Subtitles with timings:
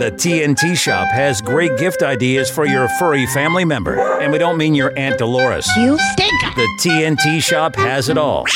[0.00, 4.00] The TNT Shop has great gift ideas for your furry family member.
[4.22, 5.68] And we don't mean your Aunt Dolores.
[5.76, 6.40] You stink.
[6.56, 8.46] The TNT Shop has it all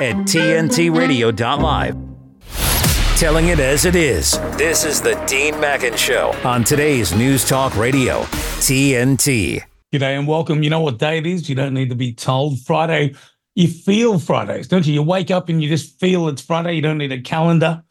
[0.00, 1.96] at TNTRadio.live.
[3.18, 4.38] Telling it as it is.
[4.56, 9.62] This is the Dean Mackin Show on today's News Talk Radio, TNT.
[9.92, 10.62] G'day and welcome.
[10.62, 11.46] You know what day it is?
[11.46, 12.58] You don't need to be told.
[12.60, 13.14] Friday,
[13.54, 14.94] you feel Fridays, don't you?
[14.94, 16.72] You wake up and you just feel it's Friday.
[16.72, 17.82] You don't need a calendar.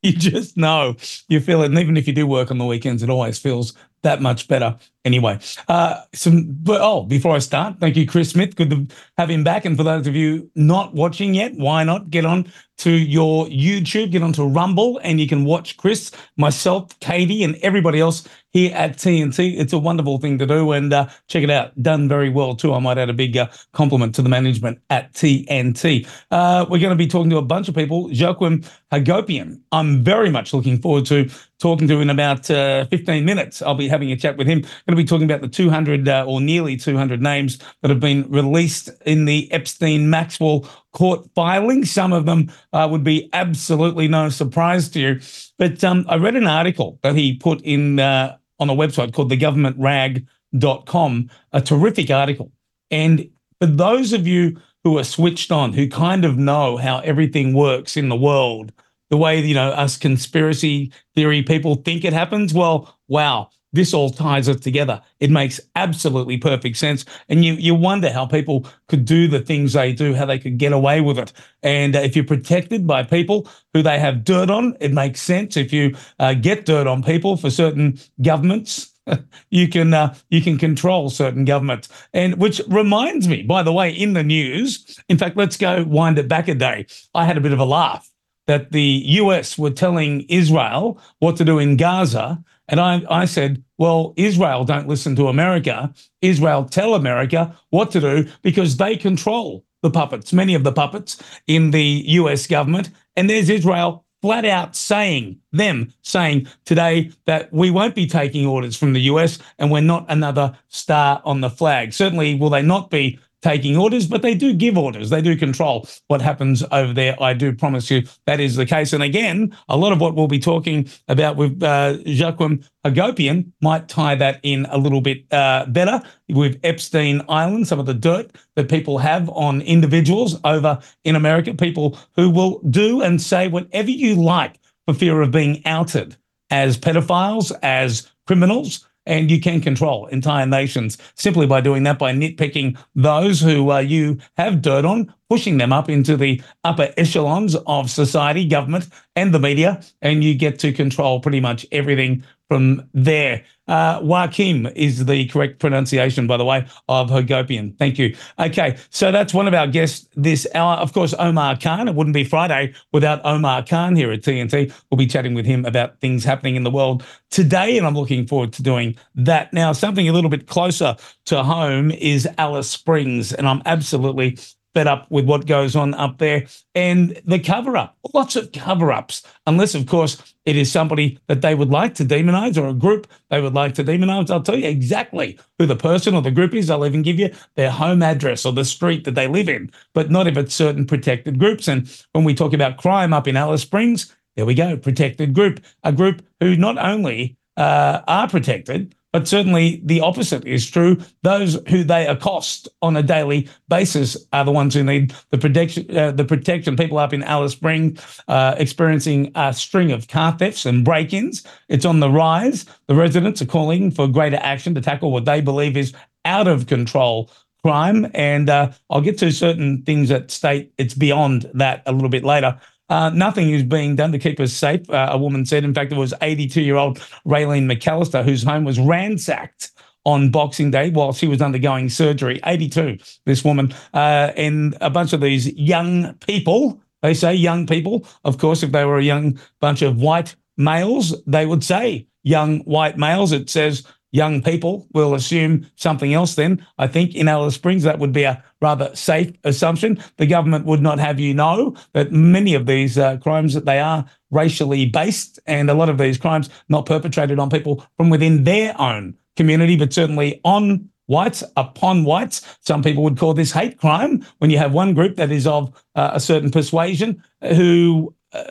[0.02, 0.96] You just know
[1.28, 1.66] you feel it.
[1.66, 4.78] And even if you do work on the weekends, it always feels that much better.
[5.04, 8.56] Anyway, uh, some but oh, before I start, thank you, Chris Smith.
[8.56, 8.86] Good to
[9.18, 9.64] have him back.
[9.64, 14.10] And for those of you not watching yet, why not get on to your YouTube,
[14.10, 18.96] get onto Rumble, and you can watch Chris, myself, Katie, and everybody else here at
[18.96, 19.58] TNT.
[19.58, 21.80] It's a wonderful thing to do, and uh, check it out.
[21.82, 22.74] Done very well too.
[22.74, 26.08] I might add a big uh, compliment to the management at TNT.
[26.30, 28.10] Uh, we're going to be talking to a bunch of people.
[28.12, 29.60] Joaquim Hagopian.
[29.72, 33.62] I'm very much looking forward to talking to in about uh, 15 minutes.
[33.62, 34.62] I'll be having a chat with him.
[34.62, 38.28] Going to be talking about the 200 uh, or nearly 200 names that have been
[38.30, 41.84] released in the Epstein Maxwell court filing.
[41.84, 45.20] Some of them uh, would be absolutely no surprise to you.
[45.58, 49.30] But um, I read an article that he put in uh, on a website called
[49.32, 52.52] thegovernmentrag.com, a terrific article.
[52.90, 53.28] And
[53.60, 57.96] for those of you who are switched on, who kind of know how everything works
[57.96, 58.72] in the world,
[59.10, 64.10] the way you know us conspiracy theory people think it happens well wow this all
[64.10, 65.00] ties it together.
[65.20, 67.04] It makes absolutely perfect sense.
[67.28, 70.58] And you you wonder how people could do the things they do how they could
[70.58, 71.32] get away with it.
[71.62, 75.56] And uh, if you're protected by people who they have dirt on it makes sense.
[75.56, 78.92] If you uh, get dirt on people for certain governments
[79.50, 81.88] you can uh, you can control certain governments.
[82.12, 86.18] And which reminds me by the way in the news in fact let's go wind
[86.18, 86.86] it back a day.
[87.14, 88.10] I had a bit of a laugh
[88.46, 92.42] that the US were telling Israel what to do in Gaza.
[92.70, 95.92] And I, I said, well, Israel don't listen to America.
[96.22, 101.22] Israel tell America what to do because they control the puppets, many of the puppets
[101.46, 102.90] in the US government.
[103.16, 108.76] And there's Israel flat out saying, them saying today that we won't be taking orders
[108.76, 111.92] from the US and we're not another star on the flag.
[111.92, 115.10] Certainly, will they not be taking orders, but they do give orders.
[115.10, 117.20] They do control what happens over there.
[117.22, 118.92] I do promise you that is the case.
[118.92, 124.14] And again, a lot of what we'll be talking about with uh, Joaquim might tie
[124.14, 128.68] that in a little bit uh, better with Epstein Island, some of the dirt that
[128.68, 134.14] people have on individuals over in America, people who will do and say whatever you
[134.16, 136.16] like for fear of being outed
[136.50, 142.12] as pedophiles, as criminals, and you can control entire nations simply by doing that, by
[142.12, 147.54] nitpicking those who uh, you have dirt on, pushing them up into the upper echelons
[147.66, 152.82] of society, government, and the media, and you get to control pretty much everything from
[152.92, 153.44] there.
[153.68, 157.78] Uh, Joachim is the correct pronunciation, by the way, of Hagopian.
[157.78, 158.16] Thank you.
[158.40, 160.74] Okay, so that's one of our guests this hour.
[160.78, 161.86] Of course, Omar Khan.
[161.86, 164.74] It wouldn't be Friday without Omar Khan here at TNT.
[164.90, 168.26] We'll be chatting with him about things happening in the world today, and I'm looking
[168.26, 169.52] forward to doing that.
[169.52, 170.96] Now, something a little bit closer
[171.26, 174.36] to home is Alice Springs, and I'm absolutely
[174.74, 177.96] fed up with what goes on up there and the cover up.
[178.14, 182.04] Lots of cover ups, unless, of course, it is somebody that they would like to
[182.04, 184.30] demonize or a group they would like to demonize.
[184.30, 186.70] I'll tell you exactly who the person or the group is.
[186.70, 190.10] I'll even give you their home address or the street that they live in, but
[190.10, 191.68] not if it's certain protected groups.
[191.68, 195.60] And when we talk about crime up in Alice Springs, there we go, protected group,
[195.82, 200.98] a group who not only uh, are protected, but certainly the opposite is true.
[201.22, 205.96] Those who they accost on a daily basis are the ones who need the protection.
[205.96, 206.76] Uh, the protection.
[206.76, 211.44] People up in Alice Springs uh, experiencing a string of car thefts and break-ins.
[211.68, 212.66] It's on the rise.
[212.86, 215.92] The residents are calling for greater action to tackle what they believe is
[216.24, 217.30] out of control
[217.62, 218.10] crime.
[218.14, 222.24] And uh, I'll get to certain things that state it's beyond that a little bit
[222.24, 222.58] later.
[222.90, 225.64] Uh, nothing is being done to keep us safe, uh, a woman said.
[225.64, 229.70] In fact, it was 82 year old Raylene McAllister whose home was ransacked
[230.04, 232.40] on Boxing Day while she was undergoing surgery.
[232.44, 233.72] 82, this woman.
[233.94, 238.72] Uh, and a bunch of these young people, they say young people, of course, if
[238.72, 243.32] they were a young bunch of white males, they would say young white males.
[243.32, 244.86] It says young people.
[244.92, 246.66] We'll assume something else then.
[246.78, 250.02] I think in Alice Springs, that would be a rather safe assumption.
[250.16, 253.78] The government would not have you know that many of these uh, crimes that they
[253.78, 258.44] are racially based and a lot of these crimes not perpetrated on people from within
[258.44, 262.56] their own community, but certainly on whites upon whites.
[262.60, 265.74] Some people would call this hate crime when you have one group that is of
[265.96, 268.44] uh, a certain persuasion who uh,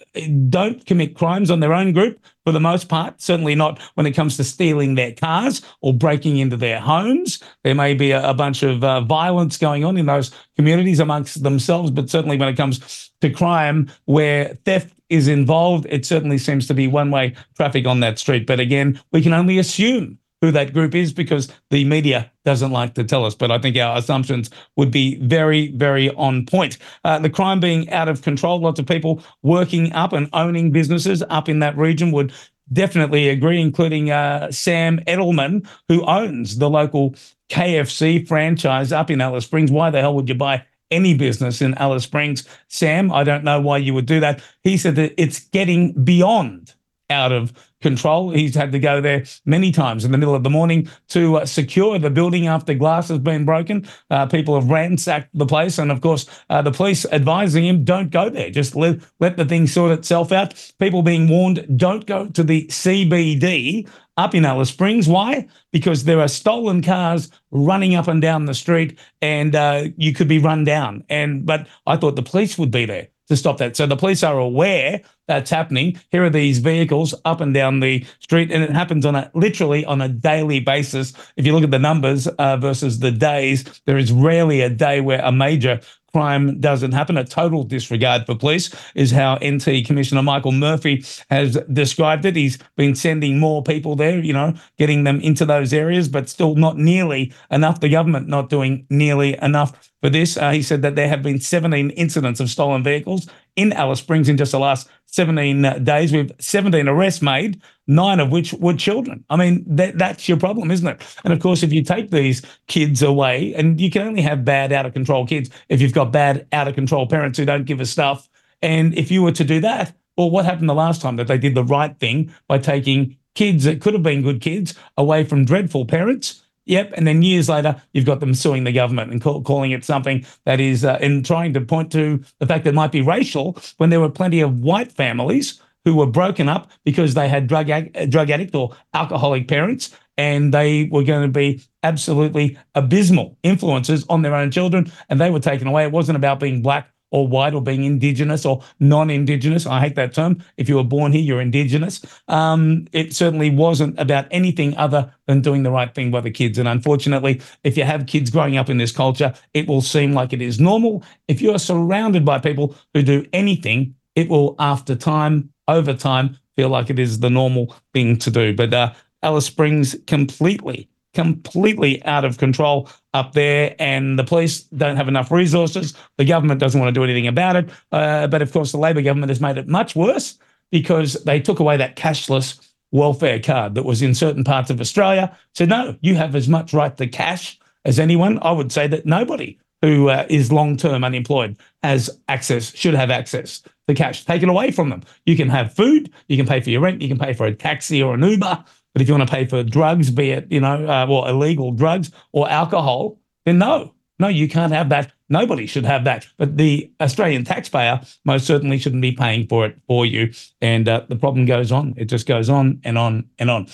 [0.49, 3.21] don't commit crimes on their own group for the most part.
[3.21, 7.41] Certainly not when it comes to stealing their cars or breaking into their homes.
[7.63, 11.43] There may be a, a bunch of uh, violence going on in those communities amongst
[11.43, 16.67] themselves, but certainly when it comes to crime where theft is involved, it certainly seems
[16.67, 18.45] to be one way traffic on that street.
[18.45, 22.93] But again, we can only assume who that group is because the media doesn't like
[22.93, 23.35] to tell us.
[23.35, 26.77] But I think our assumptions would be very, very on point.
[27.03, 31.23] Uh, the crime being out of control, lots of people working up and owning businesses
[31.29, 32.33] up in that region would
[32.71, 37.15] definitely agree, including uh, Sam Edelman, who owns the local
[37.49, 39.71] KFC franchise up in Alice Springs.
[39.71, 42.47] Why the hell would you buy any business in Alice Springs?
[42.67, 44.41] Sam, I don't know why you would do that.
[44.63, 46.73] He said that it's getting beyond
[47.09, 48.31] out of control.
[48.31, 51.45] He's had to go there many times in the middle of the morning to uh,
[51.45, 53.87] secure the building after glass has been broken.
[54.09, 58.09] Uh, people have ransacked the place, and of course, uh, the police advising him don't
[58.09, 58.49] go there.
[58.49, 60.53] Just let let the thing sort itself out.
[60.79, 63.87] People being warned don't go to the CBD
[64.17, 65.07] up in Alice Springs.
[65.07, 65.47] Why?
[65.71, 70.27] Because there are stolen cars running up and down the street, and uh, you could
[70.27, 71.03] be run down.
[71.09, 73.77] And but I thought the police would be there to stop that.
[73.77, 75.99] So the police are aware that's happening.
[76.11, 79.85] Here are these vehicles up and down the street, and it happens on a literally
[79.85, 81.13] on a daily basis.
[81.37, 84.99] If you look at the numbers uh, versus the days, there is rarely a day
[85.01, 85.79] where a major
[86.11, 87.17] crime doesn't happen.
[87.17, 92.35] A total disregard for police is how NT Commissioner Michael Murphy has described it.
[92.35, 96.55] He's been sending more people there, you know, getting them into those areas, but still
[96.55, 97.79] not nearly enough.
[97.79, 100.37] The government not doing nearly enough for this.
[100.37, 104.29] Uh, he said that there have been 17 incidents of stolen vehicles in Alice Springs
[104.29, 108.73] in just the last 17 uh, days with 17 arrests made, nine of which were
[108.73, 109.23] children.
[109.29, 111.01] I mean, that, that's your problem, isn't it?
[111.23, 114.71] And of course, if you take these kids away, and you can only have bad,
[114.71, 117.79] out of control kids if you've got bad, out of control parents who don't give
[117.79, 118.29] a stuff.
[118.61, 121.37] And if you were to do that, well, what happened the last time that they
[121.37, 125.45] did the right thing by taking kids that could have been good kids away from
[125.45, 126.43] dreadful parents?
[126.69, 126.93] Yep.
[126.93, 130.23] And then years later, you've got them suing the government and call, calling it something
[130.45, 133.89] that is, uh, trying to point to the fact that it might be racial when
[133.89, 137.67] there were plenty of white families who were broken up because they had drug,
[138.09, 144.21] drug addict or alcoholic parents and they were going to be absolutely abysmal influences on
[144.21, 145.85] their own children and they were taken away.
[145.85, 149.65] It wasn't about being black or white or being indigenous or non-indigenous.
[149.65, 150.43] I hate that term.
[150.57, 152.01] If you were born here, you're indigenous.
[152.27, 156.57] Um, it certainly wasn't about anything other than doing the right thing by the kids.
[156.57, 160.33] And unfortunately, if you have kids growing up in this culture, it will seem like
[160.33, 161.03] it is normal.
[161.27, 166.37] If you are surrounded by people who do anything, it will, after time, over time,
[166.55, 168.53] feel like it is the normal thing to do.
[168.53, 174.97] But uh, Alice Springs completely completely out of control up there, and the police don't
[174.97, 175.93] have enough resources.
[176.17, 177.69] The government doesn't want to do anything about it.
[177.91, 180.37] Uh, but of course, the Labor government has made it much worse
[180.71, 182.59] because they took away that cashless
[182.91, 185.35] welfare card that was in certain parts of Australia.
[185.55, 188.39] Said, no, you have as much right to cash as anyone.
[188.41, 193.09] I would say that nobody who uh, is long term unemployed has access, should have
[193.09, 194.25] access to cash.
[194.25, 195.03] Taken away from them.
[195.25, 197.55] You can have food, you can pay for your rent, you can pay for a
[197.55, 198.63] taxi or an Uber.
[198.99, 201.71] But if you want to pay for drugs, be it, you know, uh, well, illegal
[201.71, 205.13] drugs or alcohol, then no, no, you can't have that.
[205.29, 206.27] Nobody should have that.
[206.35, 210.33] But the Australian taxpayer most certainly shouldn't be paying for it for you.
[210.59, 211.93] And uh, the problem goes on.
[211.95, 213.67] It just goes on and on and on.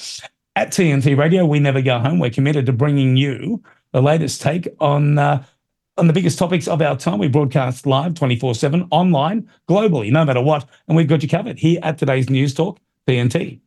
[0.55, 2.19] At TNT Radio, we never go home.
[2.19, 3.63] We're committed to bringing you
[3.93, 5.43] the latest take on uh,
[5.97, 7.17] on the biggest topics of our time.
[7.17, 10.69] We broadcast live 24 7 online, globally, no matter what.
[10.87, 13.61] And we've got you covered here at today's News Talk, TNT.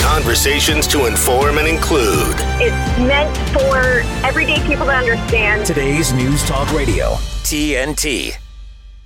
[0.00, 2.36] Conversations to inform and include.
[2.60, 5.64] It's meant for everyday people to understand.
[5.64, 7.12] Today's News Talk Radio,
[7.44, 8.34] TNT.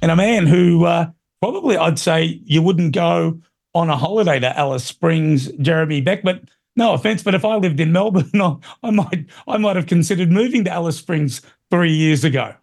[0.03, 3.41] And a man who uh, probably I'd say you wouldn't go
[3.75, 6.43] on a holiday to Alice Springs, Jeremy Beck, but
[6.75, 8.33] no offense, but if I lived in Melbourne,
[8.83, 12.55] I might I might have considered moving to Alice Springs three years ago.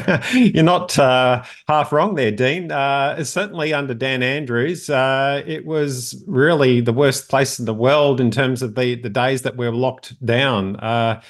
[0.32, 2.70] You're not uh, half wrong there, Dean.
[2.70, 8.20] Uh, certainly under Dan Andrews, uh, it was really the worst place in the world
[8.20, 10.76] in terms of the, the days that we were locked down.
[10.76, 11.20] Uh,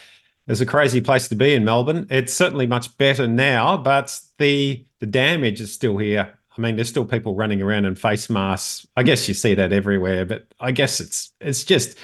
[0.48, 2.06] it's a crazy place to be in Melbourne.
[2.10, 6.32] It's certainly much better now, but the the damage is still here.
[6.56, 8.86] I mean, there's still people running around in face masks.
[8.96, 11.96] I guess you see that everywhere, but I guess it's it's just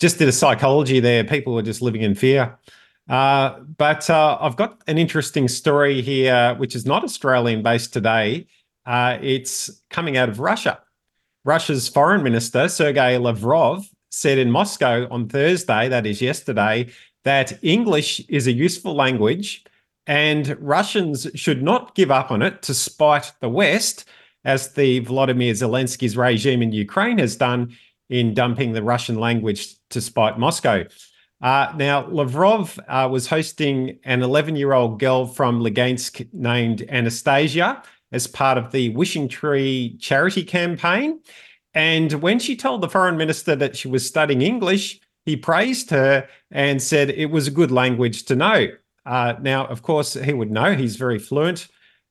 [0.00, 1.24] just the psychology there.
[1.24, 2.58] People are just living in fear.
[3.08, 8.46] Uh, but uh, I've got an interesting story here, which is not Australian based today.
[8.86, 10.80] Uh, it's coming out of Russia.
[11.44, 16.90] Russia's foreign minister, Sergei Lavrov, said in Moscow on Thursday, that is yesterday,
[17.24, 19.64] that English is a useful language
[20.06, 24.06] and Russians should not give up on it to spite the West.
[24.44, 27.74] as the Vladimir Zelensky's regime in Ukraine has done
[28.10, 30.84] in dumping the Russian language to spite Moscow.
[31.44, 37.82] Uh, now, Lavrov uh, was hosting an 11 year old girl from Lugansk named Anastasia
[38.12, 41.20] as part of the Wishing Tree charity campaign.
[41.74, 46.26] And when she told the foreign minister that she was studying English, he praised her
[46.50, 48.68] and said it was a good language to know.
[49.04, 51.68] Uh, now, of course, he would know he's very fluent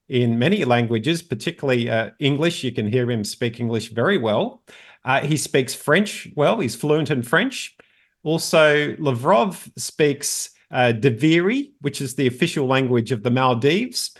[0.09, 2.63] in many languages, particularly uh, English.
[2.63, 4.61] You can hear him speak English very well.
[5.03, 7.75] Uh, he speaks French well, he's fluent in French.
[8.23, 14.15] Also, Lavrov speaks uh, Deviri, which is the official language of the Maldives,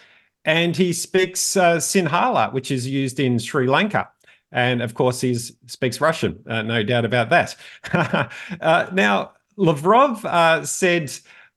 [0.46, 4.10] and he speaks uh, Sinhala, which is used in Sri Lanka.
[4.52, 7.56] And of course, he speaks Russian, uh, no doubt about that.
[8.62, 11.12] uh, now, Lavrov uh, said,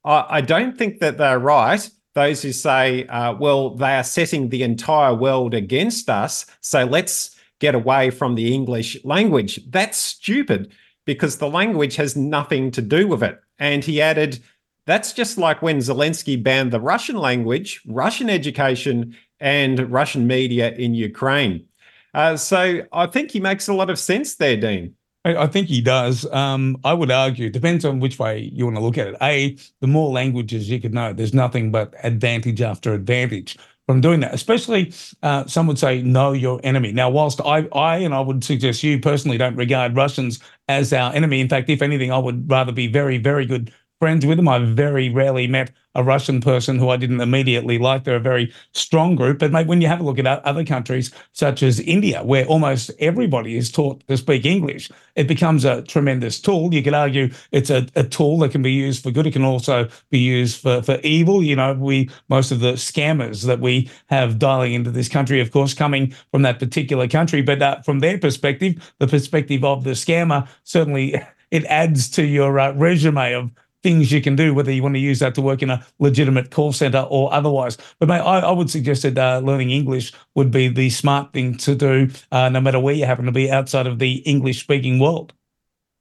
[0.05, 1.91] I don't think that they're right.
[2.15, 6.47] Those who say, uh, well, they are setting the entire world against us.
[6.61, 9.61] So let's get away from the English language.
[9.69, 10.73] That's stupid
[11.07, 13.41] because the language has nothing to do with it.
[13.59, 14.41] And he added,
[14.85, 20.95] that's just like when Zelensky banned the Russian language, Russian education, and Russian media in
[20.95, 21.67] Ukraine.
[22.13, 24.95] Uh, so I think he makes a lot of sense there, Dean.
[25.25, 26.25] I think he does.
[26.33, 29.17] Um, I would argue, it depends on which way you want to look at it.
[29.21, 34.21] A, the more languages you could know, there's nothing but advantage after advantage from doing
[34.21, 34.33] that.
[34.33, 34.93] Especially,
[35.25, 36.93] uh, some would say, know your enemy.
[36.93, 41.15] Now, whilst I, I and I would suggest you personally don't regard Russians as our
[41.15, 41.41] enemy.
[41.41, 44.49] In fact, if anything, I would rather be very, very good friends with them.
[44.49, 48.05] I've very rarely met a Russian person who I didn't immediately like.
[48.05, 49.39] They're a very strong group.
[49.39, 52.91] But mate, when you have a look at other countries such as India, where almost
[52.99, 56.73] everybody is taught to speak English, it becomes a tremendous tool.
[56.75, 59.27] You could argue it's a, a tool that can be used for good.
[59.27, 61.43] It can also be used for, for evil.
[61.43, 65.51] You know, we most of the scammers that we have dialing into this country, of
[65.51, 67.41] course, coming from that particular country.
[67.41, 71.15] But uh, from their perspective, the perspective of the scammer, certainly
[71.51, 73.51] it adds to your uh, resume of
[73.87, 76.51] things you can do, whether you want to use that to work in a legitimate
[76.51, 77.79] call center or otherwise.
[78.01, 81.57] But mate, I, I would suggest that uh, learning English would be the smart thing
[81.59, 84.99] to do, uh, no matter where you happen to be outside of the English speaking
[84.99, 85.33] world.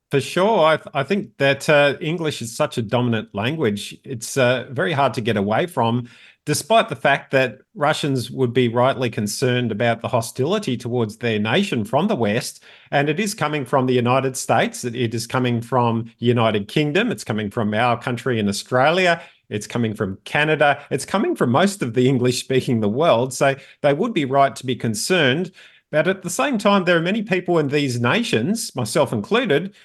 [0.10, 0.60] For sure.
[0.62, 3.96] I, I think that uh, English is such a dominant language.
[4.04, 6.10] It's uh, very hard to get away from
[6.46, 11.84] despite the fact that Russians would be rightly concerned about the hostility towards their nation
[11.84, 12.64] from the West.
[12.92, 17.24] And it is coming from the United States, it is coming from United Kingdom, it's
[17.24, 19.22] coming from our country in Australia.
[19.48, 20.84] It's coming from Canada.
[20.90, 23.32] It's coming from most of the English speaking the world.
[23.32, 25.52] So they would be right to be concerned.
[25.92, 29.75] But at the same time, there are many people in these nations, myself included,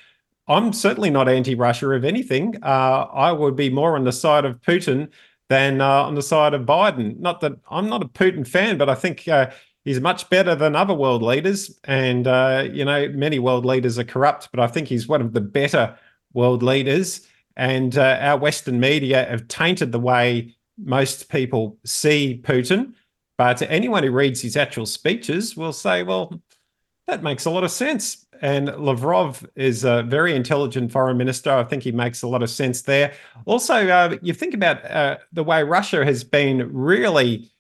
[0.51, 2.57] I'm certainly not anti Russia of anything.
[2.63, 5.09] Uh, I would be more on the side of Putin
[5.51, 7.19] than uh, on the side of Biden.
[7.19, 9.51] Not that I'm not a Putin fan, but I think uh,
[9.85, 11.79] he's much better than other world leaders.
[11.85, 15.33] And, uh, you know, many world leaders are corrupt, but I think he's one of
[15.33, 15.99] the better
[16.33, 17.27] world leaders.
[17.57, 22.95] And uh, our Western media have tainted the way most people see Putin.
[23.37, 26.41] But anyone who reads his actual speeches will say, well,
[27.09, 28.25] that makes a lot of sense.
[28.41, 31.53] And Lavrov is a very intelligent foreign minister.
[31.53, 33.13] I think he makes a lot of sense there.
[33.45, 37.51] Also, uh, you think about uh, the way Russia has been really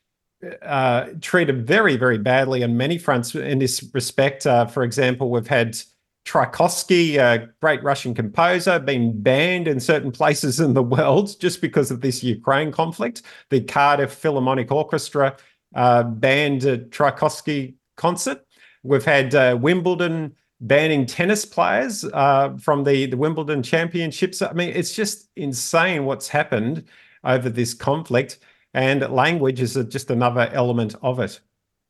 [0.62, 4.46] uh, treated very, very badly on many fronts in this respect.
[4.46, 5.78] Uh, for example, we've had
[6.24, 11.90] Tchaikovsky, a great Russian composer, being banned in certain places in the world just because
[11.90, 13.22] of this Ukraine conflict.
[13.50, 15.36] The Cardiff Philharmonic Orchestra
[15.74, 18.44] uh, banned a Tchaikovsky concert.
[18.82, 24.42] We've had uh, Wimbledon banning tennis players uh, from the, the Wimbledon championships.
[24.42, 26.84] I mean, it's just insane what's happened
[27.24, 28.38] over this conflict,
[28.74, 31.40] and language is just another element of it.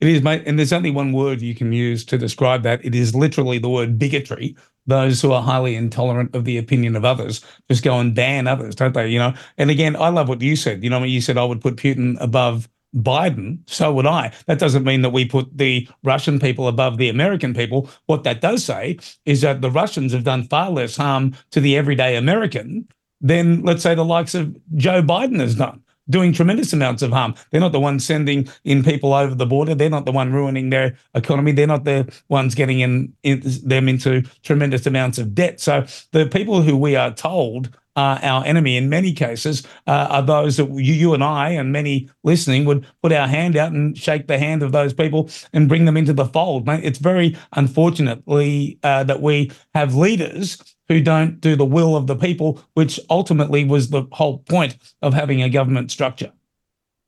[0.00, 0.44] It is, mate.
[0.46, 2.82] And there's only one word you can use to describe that.
[2.82, 4.56] It is literally the word bigotry.
[4.86, 8.74] Those who are highly intolerant of the opinion of others just go and ban others,
[8.74, 9.08] don't they?
[9.08, 10.82] You know, and again, I love what you said.
[10.82, 14.32] You know, you said I would put Putin above Biden, so would I.
[14.46, 17.88] That doesn't mean that we put the Russian people above the American people.
[18.06, 21.76] What that does say is that the Russians have done far less harm to the
[21.76, 22.88] everyday American
[23.20, 27.34] than, let's say, the likes of Joe Biden has done, doing tremendous amounts of harm.
[27.50, 29.74] They're not the ones sending in people over the border.
[29.74, 31.52] They're not the one ruining their economy.
[31.52, 35.60] They're not the ones getting in, in them into tremendous amounts of debt.
[35.60, 40.22] So the people who we are told uh, our enemy in many cases uh, are
[40.22, 43.96] those that you, you and I and many listening would put our hand out and
[43.96, 46.68] shake the hand of those people and bring them into the fold.
[46.68, 52.16] It's very unfortunately uh, that we have leaders who don't do the will of the
[52.16, 56.32] people, which ultimately was the whole point of having a government structure.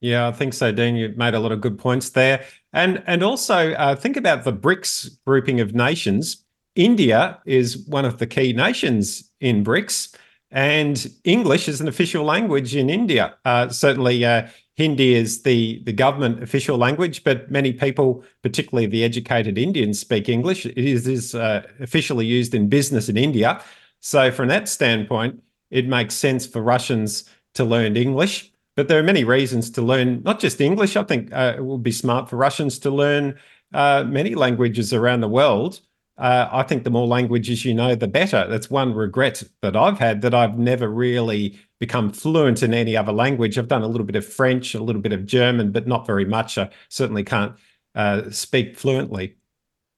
[0.01, 0.97] Yeah, I think so, Dean.
[0.97, 4.53] You made a lot of good points there, and and also uh, think about the
[4.53, 6.45] BRICS grouping of nations.
[6.75, 10.17] India is one of the key nations in BRICS,
[10.53, 13.35] and English is an official language in India.
[13.45, 19.05] Uh, certainly, uh, Hindi is the the government official language, but many people, particularly the
[19.05, 20.67] educated Indians, speak English.
[20.67, 23.63] It is, is uh, officially used in business in India.
[24.01, 28.53] So, from that standpoint, it makes sense for Russians to learn English.
[28.77, 30.97] But there are many reasons to learn not just English.
[30.97, 33.39] I think uh, it would be smart for Russians to learn
[33.75, 35.81] uh, many languages around the world.
[36.19, 38.47] Uh, I think the more languages you know, the better.
[38.49, 43.13] That's one regret that I've had that I've never really become fluent in any other
[43.13, 43.59] language.
[43.59, 46.25] I've done a little bit of French, a little bit of German, but not very
[46.25, 46.59] much.
[46.59, 47.55] I certainly can't
[47.95, 49.37] uh, speak fluently.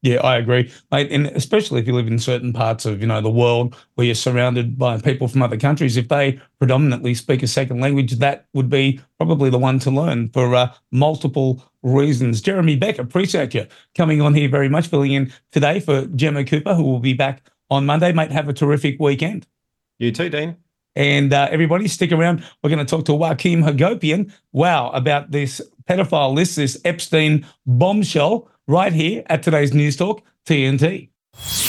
[0.05, 1.11] Yeah, I agree, mate.
[1.11, 4.15] And especially if you live in certain parts of you know the world where you're
[4.15, 8.69] surrounded by people from other countries, if they predominantly speak a second language, that would
[8.69, 12.43] be probably the one to learn for uh, multiple reasons.
[12.43, 16.75] Jeremy Beck, appreciate you coming on here very much, filling in today for Gemma Cooper,
[16.75, 18.13] who will be back on Monday.
[18.13, 19.47] Mate, have a terrific weekend.
[19.99, 20.59] You too, Dean.
[20.97, 22.45] And uh, everybody, stick around.
[22.63, 24.31] We're going to talk to Joachim Hagopian.
[24.53, 31.09] Wow, about this pedophile list, this Epstein bombshell right here at today's News Talk TNT.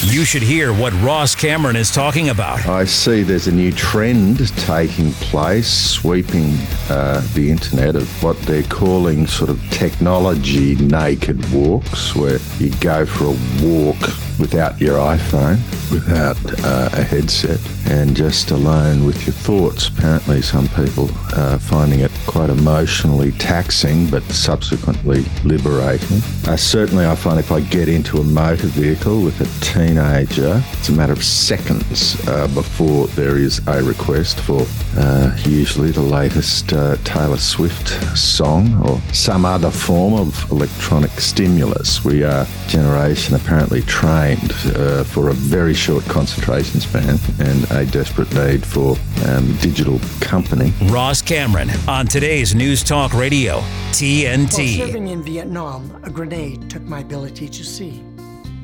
[0.01, 2.67] You should hear what Ross Cameron is talking about.
[2.67, 6.53] I see there's a new trend taking place, sweeping
[6.87, 13.07] uh, the internet of what they're calling sort of technology naked walks, where you go
[13.07, 13.97] for a walk
[14.39, 15.57] without your iPhone,
[15.91, 19.87] without uh, a headset, and just alone with your thoughts.
[19.89, 26.17] Apparently, some people are finding it quite emotionally taxing, but subsequently liberating.
[26.47, 30.89] Uh, certainly, I find if I get into a motor vehicle with a teenager, it's
[30.89, 34.65] a matter of seconds uh, before there is a request for
[34.97, 42.03] uh, usually the latest uh, Taylor Swift song or some other form of electronic stimulus.
[42.03, 48.33] We are generation apparently trained uh, for a very short concentration span and a desperate
[48.33, 50.73] need for um, digital company.
[50.85, 53.59] Ross Cameron on today's News Talk Radio,
[53.91, 54.79] TNT.
[54.79, 58.03] While serving in Vietnam, a grenade took my ability to see.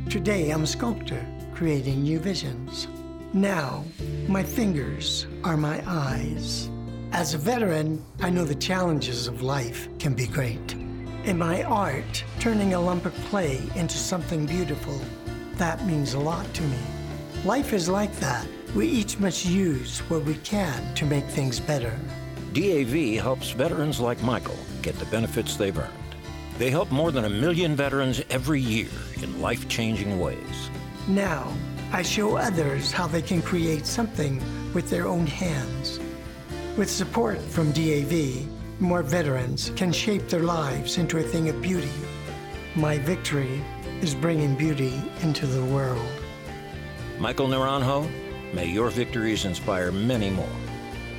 [0.09, 2.87] Today, I'm a sculptor, creating new visions.
[3.33, 3.85] Now,
[4.27, 6.69] my fingers are my eyes.
[7.13, 10.73] As a veteran, I know the challenges of life can be great.
[11.23, 14.99] In my art, turning a lump of clay into something beautiful,
[15.61, 16.79] that means a lot to me.
[17.45, 18.47] Life is like that.
[18.75, 21.95] We each must use what we can to make things better.
[22.53, 26.15] DAV helps veterans like Michael get the benefits they've earned.
[26.57, 28.89] They help more than a million veterans every year
[29.21, 30.71] in life changing ways.
[31.07, 31.53] Now,
[31.91, 34.41] I show others how they can create something
[34.73, 35.99] with their own hands.
[36.75, 38.47] With support from DAV,
[38.79, 41.91] more veterans can shape their lives into a thing of beauty.
[42.75, 43.61] My victory
[44.01, 46.05] is bringing beauty into the world.
[47.19, 48.09] Michael Naranjo,
[48.53, 50.49] may your victories inspire many more.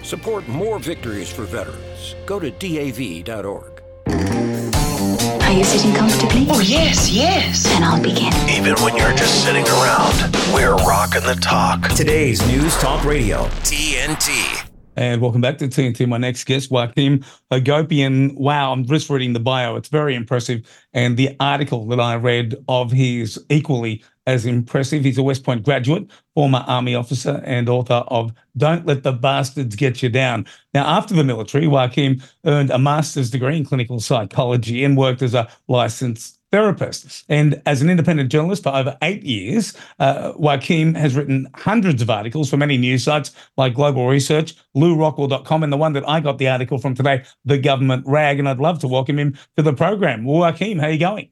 [0.02, 2.16] Support more victories for veterans.
[2.26, 3.82] Go to DAV.org.
[4.06, 6.46] Are you sitting comfortably?
[6.50, 7.64] Oh, yes, yes.
[7.64, 8.32] Then I'll begin.
[8.48, 11.88] Even when you're just sitting around, we're rocking the talk.
[11.90, 14.61] Today's News Talk Radio, TNT.
[14.94, 16.06] And welcome back to TNT.
[16.06, 18.34] My next guest, Joachim Hagopian.
[18.34, 19.76] Wow, I'm just reading the bio.
[19.76, 20.68] It's very impressive.
[20.92, 25.02] And the article that I read of his is equally as impressive.
[25.02, 29.76] He's a West Point graduate, former Army officer, and author of Don't Let the Bastards
[29.76, 30.44] Get You Down.
[30.74, 35.32] Now, after the military, Joachim earned a master's degree in clinical psychology and worked as
[35.32, 37.24] a licensed therapist.
[37.28, 40.32] And as an independent journalist for over eight years, uh,
[40.94, 45.76] has written hundreds of articles for many news sites like Global Research, LewRockwell.com, and the
[45.78, 48.38] one that I got the article from today, The Government Rag.
[48.38, 50.24] And I'd love to welcome him to the program.
[50.26, 51.30] Joachim, how are you going?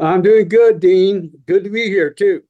[0.00, 1.32] I'm doing good, Dean.
[1.46, 2.42] Good to be here too.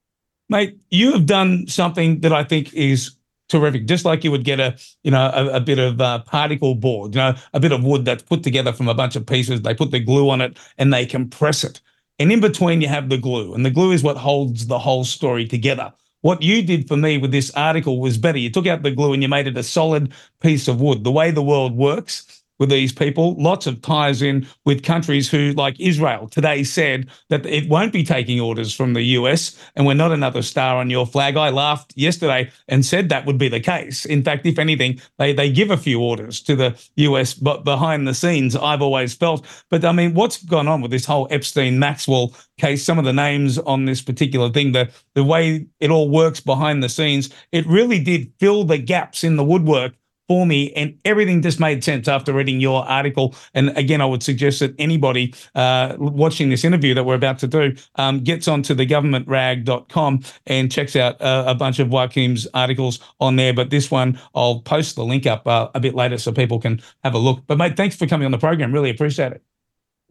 [0.50, 3.17] Mate, you have done something that I think is
[3.48, 3.86] terrific.
[3.86, 7.14] Just like you would get a, you know, a, a bit of uh, particle board,
[7.14, 9.62] you know, a bit of wood that's put together from a bunch of pieces.
[9.62, 11.80] They put the glue on it and they compress it.
[12.18, 15.04] And in between, you have the glue, and the glue is what holds the whole
[15.04, 15.92] story together.
[16.22, 18.38] What you did for me with this article was better.
[18.38, 21.04] You took out the glue and you made it a solid piece of wood.
[21.04, 23.34] The way the world works with these people.
[23.40, 28.04] Lots of ties in with countries who, like Israel, today said that it won't be
[28.04, 31.36] taking orders from the US and we're not another star on your flag.
[31.36, 34.04] I laughed yesterday and said that would be the case.
[34.04, 38.06] In fact, if anything, they, they give a few orders to the US, but behind
[38.06, 39.46] the scenes, I've always felt.
[39.70, 42.84] But I mean, what's gone on with this whole Epstein Maxwell case?
[42.84, 46.82] Some of the names on this particular thing, the, the way it all works behind
[46.82, 49.94] the scenes, it really did fill the gaps in the woodwork
[50.28, 53.34] for me, and everything just made sense after reading your article.
[53.54, 57.46] And again, I would suggest that anybody uh, watching this interview that we're about to
[57.46, 63.00] do um, gets onto the governmentrag.com and checks out uh, a bunch of Joachim's articles
[63.20, 63.54] on there.
[63.54, 66.80] But this one, I'll post the link up uh, a bit later so people can
[67.02, 67.42] have a look.
[67.46, 68.72] But mate, thanks for coming on the program.
[68.72, 69.42] Really appreciate it.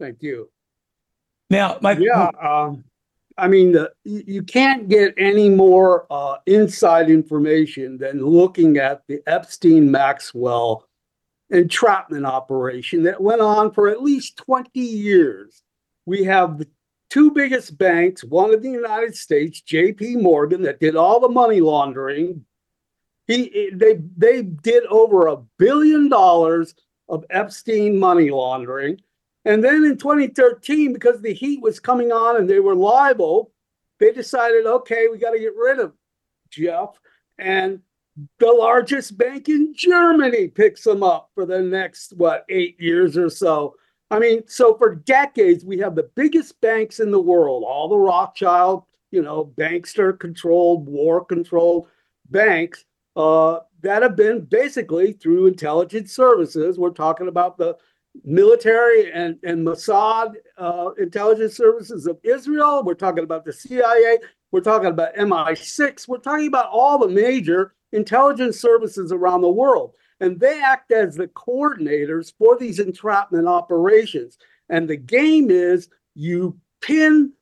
[0.00, 0.50] Thank you.
[1.50, 2.84] Now, mate, yeah, um,
[3.38, 9.22] I mean, the, you can't get any more uh, inside information than looking at the
[9.26, 10.88] Epstein Maxwell
[11.50, 15.62] entrapment operation that went on for at least 20 years.
[16.04, 16.68] We have the
[17.10, 21.60] two biggest banks, one in the United States, JP Morgan, that did all the money
[21.60, 22.44] laundering.
[23.26, 26.74] He, they, they did over a billion dollars
[27.08, 29.00] of Epstein money laundering.
[29.44, 33.52] And then in 2013, because the heat was coming on and they were liable,
[33.98, 35.92] they decided, okay, we got to get rid of
[36.50, 36.90] Jeff.
[37.38, 37.80] And
[38.38, 43.30] the largest bank in Germany picks them up for the next, what, eight years or
[43.30, 43.74] so.
[44.10, 47.96] I mean, so for decades, we have the biggest banks in the world, all the
[47.96, 51.88] Rothschild, you know, bankster controlled, war controlled
[52.30, 52.84] banks
[53.16, 56.78] uh, that have been basically through intelligence services.
[56.78, 57.76] We're talking about the
[58.24, 62.82] military and, and Mossad uh, intelligence services of Israel.
[62.84, 64.18] We're talking about the CIA.
[64.50, 66.08] We're talking about MI6.
[66.08, 69.92] We're talking about all the major intelligence services around the world.
[70.20, 74.36] And they act as the coordinators for these entrapment operations.
[74.68, 77.32] And the game is you pin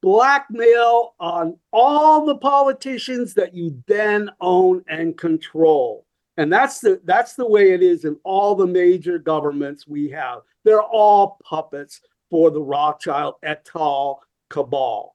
[0.00, 6.06] blackmail on all the politicians that you then own and control.
[6.36, 10.40] And that's the that's the way it is in all the major governments we have.
[10.64, 14.22] They're all puppets for the Rothschild et al.
[14.48, 15.14] cabal.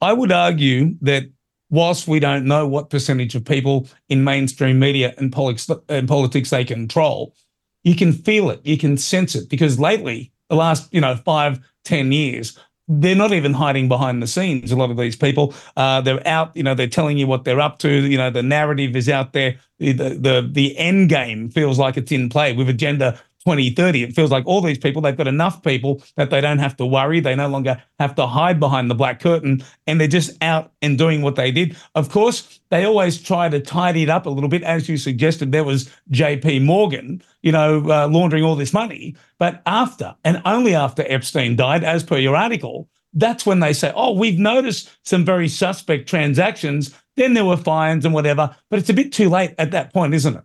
[0.00, 1.24] I would argue that
[1.70, 6.50] whilst we don't know what percentage of people in mainstream media and politics, and politics
[6.50, 7.34] they control,
[7.82, 11.58] you can feel it, you can sense it, because lately, the last you know five,
[11.84, 14.72] ten years, they're not even hiding behind the scenes.
[14.72, 16.56] A lot of these people, uh, they're out.
[16.56, 17.88] You know, they're telling you what they're up to.
[17.90, 19.56] You know, the narrative is out there.
[19.78, 24.02] The the the end game feels like it's in play with Agenda 2030.
[24.02, 26.86] It feels like all these people, they've got enough people that they don't have to
[26.86, 27.20] worry.
[27.20, 30.98] They no longer have to hide behind the black curtain and they're just out and
[30.98, 31.76] doing what they did.
[31.94, 34.62] Of course, they always try to tidy it up a little bit.
[34.62, 39.14] As you suggested, there was JP Morgan, you know, uh, laundering all this money.
[39.38, 43.92] But after and only after Epstein died, as per your article, that's when they say,
[43.94, 46.94] oh, we've noticed some very suspect transactions.
[47.16, 48.54] Then there were fines and whatever.
[48.68, 50.44] But it's a bit too late at that point, isn't it?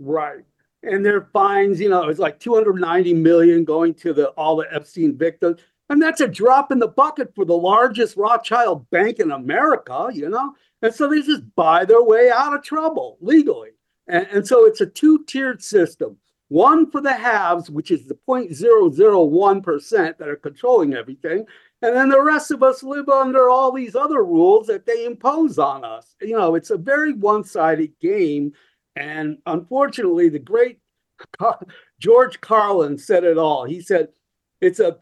[0.00, 0.44] Right
[0.84, 5.16] and their fines, you know, it's like 290 million going to the all the Epstein
[5.16, 5.60] victims.
[5.90, 10.30] And that's a drop in the bucket for the largest Rothschild bank in America, you
[10.30, 10.54] know?
[10.80, 13.70] And so they just buy their way out of trouble legally.
[14.06, 16.18] And, and so it's a two tiered system
[16.48, 21.46] one for the haves, which is the 0.001% that are controlling everything.
[21.82, 25.58] And then the rest of us live under all these other rules that they impose
[25.58, 26.14] on us.
[26.20, 28.52] You know, it's a very one sided game
[28.96, 30.78] and unfortunately, the great
[32.00, 33.64] George Carlin said it all.
[33.64, 34.08] He said,
[34.60, 34.96] It's a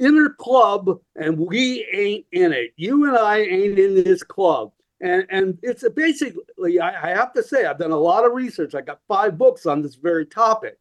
[0.00, 2.72] inner club, and we ain't in it.
[2.76, 4.72] You and I ain't in this club.
[5.00, 8.74] And, and it's basically, I, I have to say, I've done a lot of research.
[8.74, 10.78] I got five books on this very topic.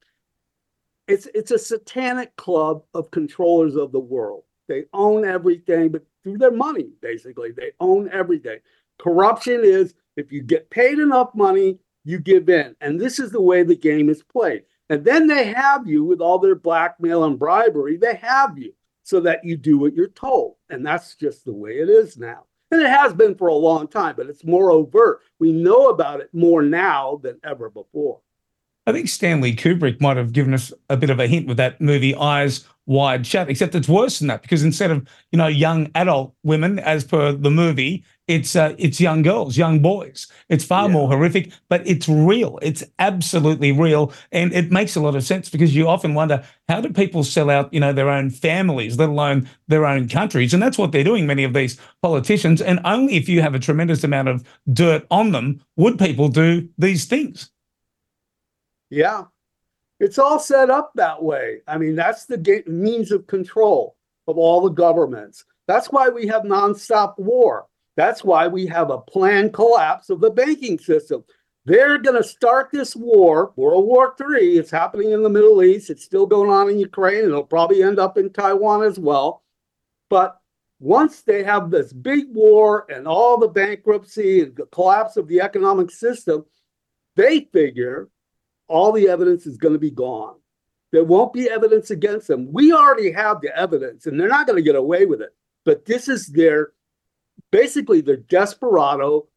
[1.08, 4.44] It's, it's a satanic club of controllers of the world.
[4.68, 8.60] They own everything, but through their money, basically, they own everything.
[9.00, 12.76] Corruption is if you get paid enough money, you give in.
[12.82, 14.64] And this is the way the game is played.
[14.90, 19.20] And then they have you with all their blackmail and bribery, they have you so
[19.22, 20.56] that you do what you're told.
[20.70, 22.46] And that's just the way it is now.
[22.72, 25.22] And it has been for a long time, but it's more overt.
[25.40, 28.20] We know about it more now than ever before.
[28.86, 31.82] I think Stanley Kubrick might have given us a bit of a hint with that
[31.82, 35.92] movie Eyes Wide Shut, except it's worse than that because instead of you know young
[35.94, 40.28] adult women, as per the movie, it's uh, it's young girls, young boys.
[40.48, 40.94] It's far yeah.
[40.94, 42.60] more horrific, but it's real.
[42.62, 46.80] It's absolutely real, and it makes a lot of sense because you often wonder how
[46.80, 50.64] do people sell out you know their own families, let alone their own countries, and
[50.64, 51.28] that's what they're doing.
[51.28, 55.34] Many of these politicians, and only if you have a tremendous amount of dirt on
[55.34, 57.52] them would people do these things.
[58.90, 59.26] Yeah.
[60.00, 61.62] It's all set up that way.
[61.68, 63.96] I mean, that's the means of control
[64.28, 65.46] of all the governments.
[65.68, 67.66] That's why we have nonstop war.
[67.96, 71.24] That's why we have a planned collapse of the banking system.
[71.66, 74.58] They're going to start this war, World War III.
[74.58, 75.90] It's happening in the Middle East.
[75.90, 77.26] It's still going on in Ukraine.
[77.26, 79.44] It'll probably end up in Taiwan as well.
[80.10, 80.40] But
[80.80, 85.42] once they have this big war and all the bankruptcy and the collapse of the
[85.42, 86.46] economic system,
[87.16, 88.08] they figure
[88.68, 90.36] all the evidence is going to be gone.
[90.92, 92.52] There won't be evidence against them.
[92.52, 95.36] We already have the evidence, and they're not going to get away with it.
[95.66, 96.72] But this is their
[97.52, 99.28] basically their desperado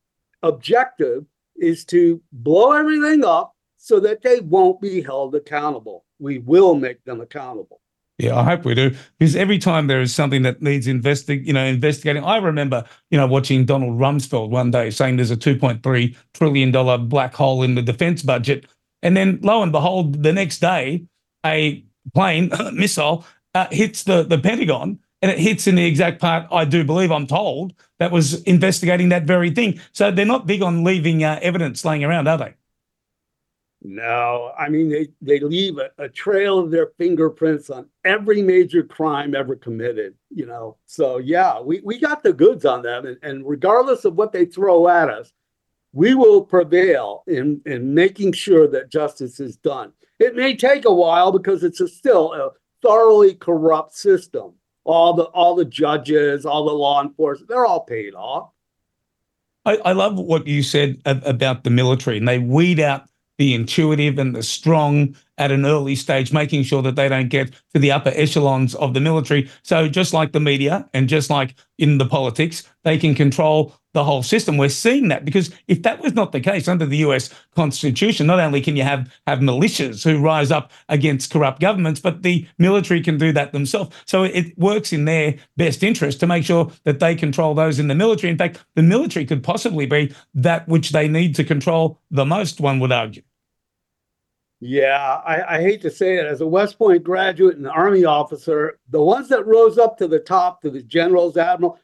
[0.43, 1.25] objective
[1.57, 6.05] is to blow everything up so that they won't be held accountable.
[6.19, 7.81] We will make them accountable.
[8.19, 8.95] Yeah, I hope we do.
[9.19, 13.16] Because every time there is something that needs investi- you know, investigating, I remember, you
[13.16, 17.83] know, watching Donald Rumsfeld one day saying there's a $2.3 trillion black hole in the
[17.83, 18.66] defense budget.
[19.03, 21.05] And then lo and behold, the next day,
[21.45, 21.85] a
[22.15, 26.65] plane missile uh, hits the, the Pentagon and it hits in the exact part I
[26.65, 29.81] do believe I'm told that was investigating that very thing.
[29.93, 32.55] So they're not big on leaving uh, evidence laying around, are they?
[33.83, 38.83] No, I mean they they leave a, a, trail of their fingerprints on every major
[38.83, 40.15] crime ever committed.
[40.29, 44.17] You know, so yeah, we we got the goods on them, and, and regardless of
[44.17, 45.33] what they throw at us,
[45.92, 49.92] we will prevail in in making sure that justice is done.
[50.18, 52.50] It may take a while because it's a, still a
[52.83, 54.53] thoroughly corrupt system.
[54.85, 58.50] All the all the judges, all the law enforcement, they're all paid off.
[59.66, 64.18] I, I love what you said about the military, and they weed out the intuitive
[64.18, 67.90] and the strong at an early stage, making sure that they don't get to the
[67.90, 69.50] upper echelons of the military.
[69.62, 74.05] So, just like the media and just like in the politics, they can control the
[74.05, 74.57] whole system.
[74.57, 78.40] We're seeing that because if that was not the case under the US Constitution, not
[78.40, 83.00] only can you have, have militias who rise up against corrupt governments, but the military
[83.00, 83.94] can do that themselves.
[84.07, 87.88] So it works in their best interest to make sure that they control those in
[87.88, 88.31] the military.
[88.31, 92.61] In fact, the military could possibly be that which they need to control the most,
[92.61, 93.22] one would argue.
[94.62, 96.26] Yeah, I, I, hate to say it.
[96.26, 100.18] As a West Point graduate and Army officer, the ones that rose up to the
[100.18, 101.79] top, to the generals, admiral,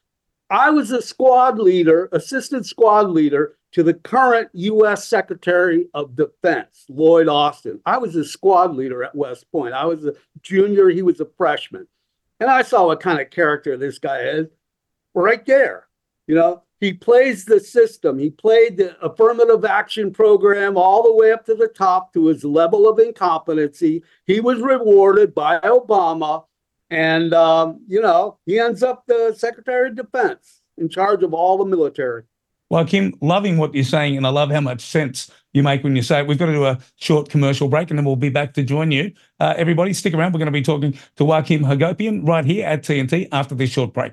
[0.50, 5.08] I was a squad leader, assistant squad leader to the current U.S.
[5.08, 7.80] Secretary of Defense, Lloyd Austin.
[7.84, 9.74] I was a squad leader at West Point.
[9.74, 11.86] I was a junior, he was a freshman.
[12.38, 14.46] And I saw what kind of character this guy is
[15.14, 15.88] right there.
[16.26, 18.18] You know, he plays the system.
[18.18, 22.44] He played the affirmative action program all the way up to the top to his
[22.44, 24.02] level of incompetency.
[24.26, 26.44] He was rewarded by Obama.
[26.90, 31.58] And, um, you know, he ends up the Secretary of Defense in charge of all
[31.58, 32.22] the military.
[32.68, 35.94] Well, Kim, loving what you're saying, and I love how much sense you make when
[35.94, 36.26] you say it.
[36.26, 38.90] We've got to do a short commercial break, and then we'll be back to join
[38.90, 39.12] you.
[39.38, 40.32] Uh, everybody, stick around.
[40.32, 43.92] We're going to be talking to Joachim Hagopian right here at TNT after this short
[43.92, 44.12] break.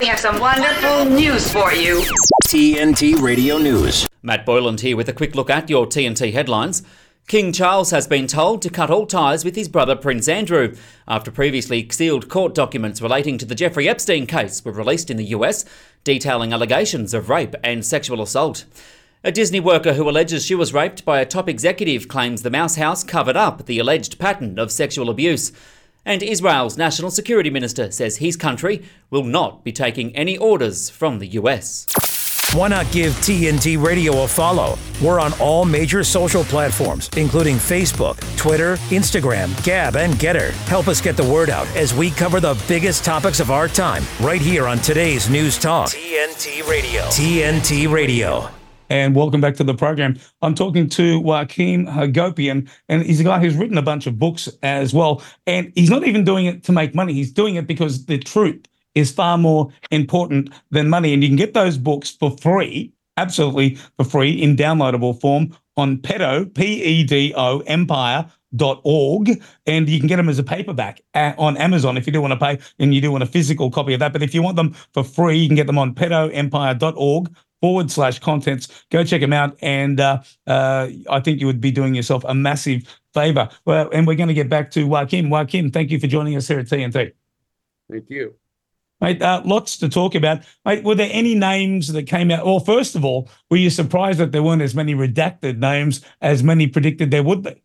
[0.00, 2.02] We have some wonderful news for you.
[2.46, 4.08] TNT Radio News.
[4.22, 6.82] Matt Boyland here with a quick look at your TNT headlines.
[7.28, 10.74] King Charles has been told to cut all ties with his brother Prince Andrew
[11.08, 15.26] after previously sealed court documents relating to the Jeffrey Epstein case were released in the
[15.26, 15.64] US,
[16.04, 18.66] detailing allegations of rape and sexual assault.
[19.24, 22.76] A Disney worker who alleges she was raped by a top executive claims the Mouse
[22.76, 25.52] House covered up the alleged pattern of sexual abuse.
[26.04, 31.20] And Israel's national security minister says his country will not be taking any orders from
[31.20, 31.86] the US.
[32.52, 34.78] Why not give TNT Radio a follow?
[35.02, 40.50] We're on all major social platforms, including Facebook, Twitter, Instagram, Gab, and GETTR.
[40.66, 44.02] Help us get the word out as we cover the biggest topics of our time
[44.20, 45.88] right here on today's News Talk.
[45.88, 47.02] TNT Radio.
[47.04, 48.50] TNT Radio
[48.92, 50.18] and welcome back to the program.
[50.42, 54.50] I'm talking to Joachim Hagopian, and he's a guy who's written a bunch of books
[54.62, 55.22] as well.
[55.46, 58.66] And he's not even doing it to make money, he's doing it because the truth
[58.94, 61.12] is far more important than money.
[61.12, 65.98] And you can get those books for free, absolutely for free, in downloadable form on
[65.98, 70.42] Pedo, P E D O, Empire Dot org and you can get them as a
[70.42, 73.26] paperback at, on Amazon if you do want to pay and you do want a
[73.26, 74.12] physical copy of that.
[74.12, 78.18] But if you want them for free, you can get them on pedoempire.org forward slash
[78.18, 78.84] contents.
[78.90, 79.56] Go check them out.
[79.62, 82.82] And uh, uh, I think you would be doing yourself a massive
[83.14, 83.48] favor.
[83.64, 85.30] Well, and we're going to get back to Joachim.
[85.30, 87.12] Joachim, thank you for joining us here at TNT.
[87.90, 88.34] Thank you.
[89.02, 90.42] Mate, uh, lots to talk about.
[90.64, 92.46] Mate, were there any names that came out?
[92.46, 96.42] Well, first of all, were you surprised that there weren't as many redacted names as
[96.42, 97.62] many predicted there would be?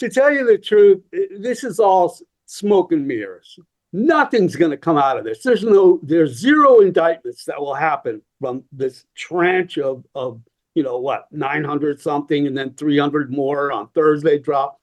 [0.00, 3.60] To tell you the truth, this is all smoke and mirrors
[3.92, 5.42] nothing's going to come out of this.
[5.42, 10.40] There's no, there's zero indictments that will happen from this tranche of, of
[10.74, 14.80] you know, what, 900 something and then 300 more on Thursday drop.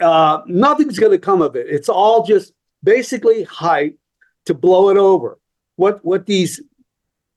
[0.00, 1.66] Uh, nothing's going to come of it.
[1.68, 2.52] It's all just
[2.84, 3.98] basically hype
[4.46, 5.38] to blow it over.
[5.76, 6.60] What, what these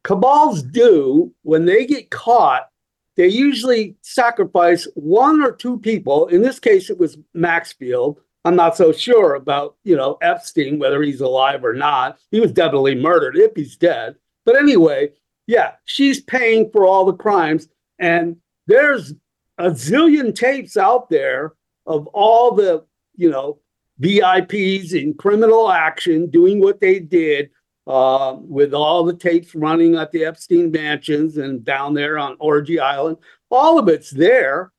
[0.03, 2.69] cabals do when they get caught,
[3.15, 6.27] they usually sacrifice one or two people.
[6.27, 11.01] In this case, it was Maxfield I'm not so sure about, you know, Epstein, whether
[11.01, 12.17] he's alive or not.
[12.31, 14.15] He was definitely murdered if he's dead.
[14.45, 15.11] But anyway,
[15.47, 17.67] yeah, she's paying for all the crimes.
[17.99, 19.13] And there's
[19.57, 21.55] a zillion tapes out there
[21.85, 22.85] of all the,
[23.17, 23.59] you know,
[24.01, 27.49] VIPs in criminal action doing what they did
[27.87, 32.79] uh, with all the tapes running at the Epstein mansions and down there on Orgy
[32.79, 33.17] Island.
[33.49, 34.71] All of it's there,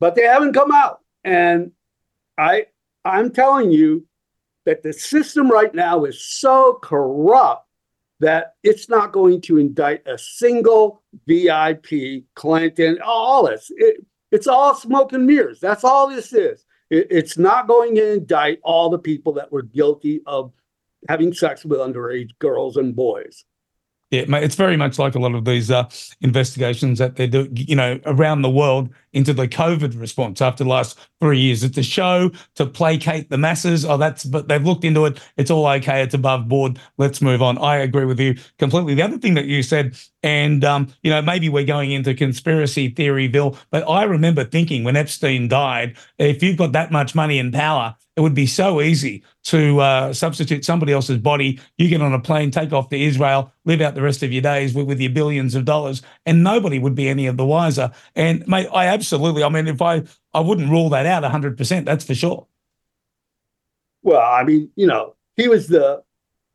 [0.00, 1.00] but they haven't come out.
[1.22, 1.72] And
[2.36, 2.66] I,
[3.04, 4.06] I'm telling you
[4.66, 7.66] that the system right now is so corrupt
[8.20, 13.70] that it's not going to indict a single VIP, Clinton, all this.
[13.76, 15.60] It, it's all smoke and mirrors.
[15.60, 16.64] That's all this is.
[16.94, 20.52] It, it's not going to indict all the people that were guilty of
[21.08, 23.44] having sex with underage girls and boys.
[24.14, 25.88] Yeah, it's very much like a lot of these uh,
[26.20, 30.70] investigations that they do, you know, around the world into the COVID response after the
[30.70, 31.64] last three years.
[31.64, 33.84] It's a show to placate the masses.
[33.84, 35.20] Oh, that's, but they've looked into it.
[35.36, 36.00] It's all okay.
[36.00, 36.78] It's above board.
[36.96, 37.58] Let's move on.
[37.58, 38.94] I agree with you completely.
[38.94, 42.90] The other thing that you said, and, um, you know, maybe we're going into conspiracy
[42.90, 47.40] theory, Bill, but I remember thinking when Epstein died, if you've got that much money
[47.40, 51.60] and power, it would be so easy to uh, substitute somebody else's body.
[51.78, 54.42] You get on a plane, take off to Israel, live out the rest of your
[54.42, 57.90] days with, with your billions of dollars, and nobody would be any of the wiser.
[58.14, 62.04] And mate, I absolutely, I mean, if I, I wouldn't rule that out 100%, that's
[62.04, 62.46] for sure.
[64.02, 66.02] Well, I mean, you know, he was the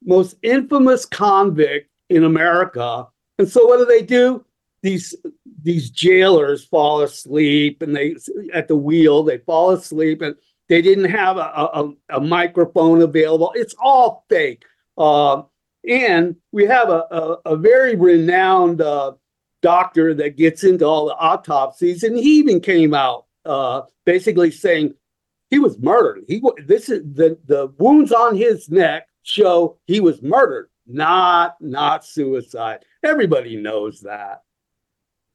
[0.04, 3.08] most infamous convict in America.
[3.38, 4.46] And so what do they do?
[4.82, 5.14] These
[5.62, 8.16] these jailers fall asleep and they
[8.54, 10.36] at the wheel, they fall asleep and
[10.70, 13.52] they didn't have a, a, a microphone available.
[13.56, 14.64] It's all fake.
[14.98, 15.44] Uh,
[15.88, 19.14] and we have a, a, a very renowned uh,
[19.62, 24.94] doctor that gets into all the autopsies, and he even came out uh, basically saying
[25.50, 26.24] he was murdered.
[26.28, 32.06] He this is the the wounds on his neck show he was murdered, not not
[32.06, 32.86] suicide.
[33.04, 34.44] Everybody knows that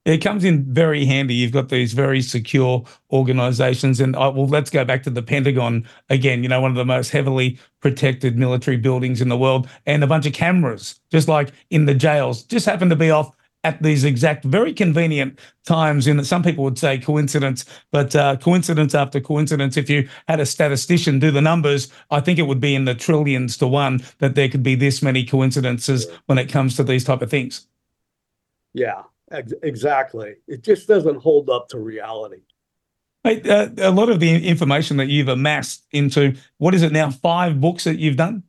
[0.05, 1.33] it comes in very handy.
[1.33, 3.99] You've got these very secure organizations.
[3.99, 6.85] And uh, well, let's go back to the Pentagon again, you know, one of the
[6.85, 11.51] most heavily protected military buildings in the world, and a bunch of cameras, just like
[11.71, 16.17] in the jails, just happen to be off at these exact very convenient times in
[16.17, 19.75] that some people would say coincidence but uh, coincidence after coincidence.
[19.75, 22.93] If you had a statistician do the numbers i think it would be in the
[22.93, 27.03] trillions to one that there could be this many coincidences when it comes to these
[27.03, 27.65] type of things.
[28.75, 30.35] Yeah Ex- exactly.
[30.47, 32.41] It just doesn't hold up to reality.
[33.25, 37.09] Uh, a lot of the information that you've amassed into what is it now?
[37.09, 38.43] Five books that you've done.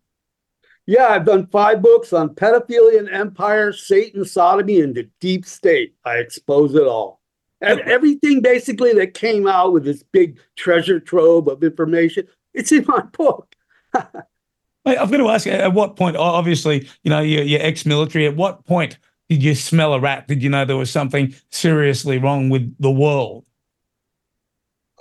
[0.84, 5.94] Yeah, I've done five books on pedophilia and empire, Satan, sodomy, and the deep state.
[6.04, 7.20] I expose it all.
[7.60, 12.84] And everything basically that came out with this big treasure trove of information, it's in
[12.86, 13.56] my book.
[13.94, 18.64] I've got to ask, at what point, obviously, you know, you're, you're ex-military, at what
[18.66, 20.28] point did you smell a rat?
[20.28, 23.44] Did you know there was something seriously wrong with the world?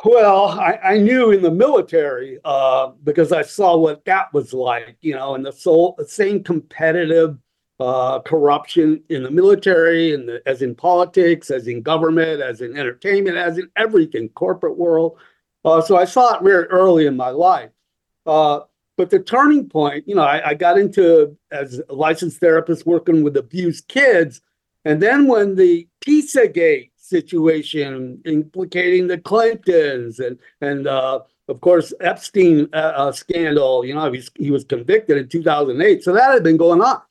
[0.03, 4.97] Well, I, I knew in the military uh, because I saw what that was like,
[5.01, 7.37] you know, and the, soul, the same competitive
[7.79, 13.37] uh, corruption in the military, and as in politics, as in government, as in entertainment,
[13.37, 15.17] as in everything, corporate world.
[15.63, 17.71] Uh, so I saw it very early in my life.
[18.25, 18.61] Uh,
[18.97, 23.23] but the turning point, you know, I, I got into as a licensed therapist working
[23.23, 24.41] with abused kids.
[24.85, 32.69] And then when the Pizzagate situation implicating the Clintons and and uh, of course Epstein
[32.73, 36.43] uh, uh, scandal, you know, he was, he was convicted in 2008, so that had
[36.43, 37.01] been going on,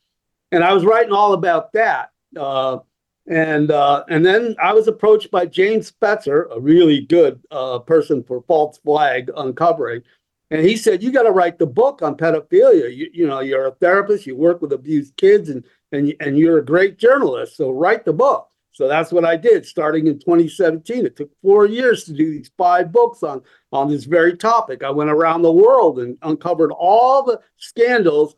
[0.53, 2.11] and I was writing all about that.
[2.37, 2.79] Uh,
[3.27, 8.23] and uh, and then I was approached by James Fetzer, a really good uh, person
[8.23, 10.03] for false flag uncovering,
[10.51, 12.95] and he said, "You got to write the book on pedophilia.
[12.95, 14.27] You, you know, you're a therapist.
[14.27, 17.57] You work with abused kids, and and and you're a great journalist.
[17.57, 21.07] So write the book." So that's what I did, starting in 2017.
[21.07, 23.41] It took four years to do these five books on
[23.73, 24.83] on this very topic.
[24.83, 28.35] I went around the world and uncovered all the scandals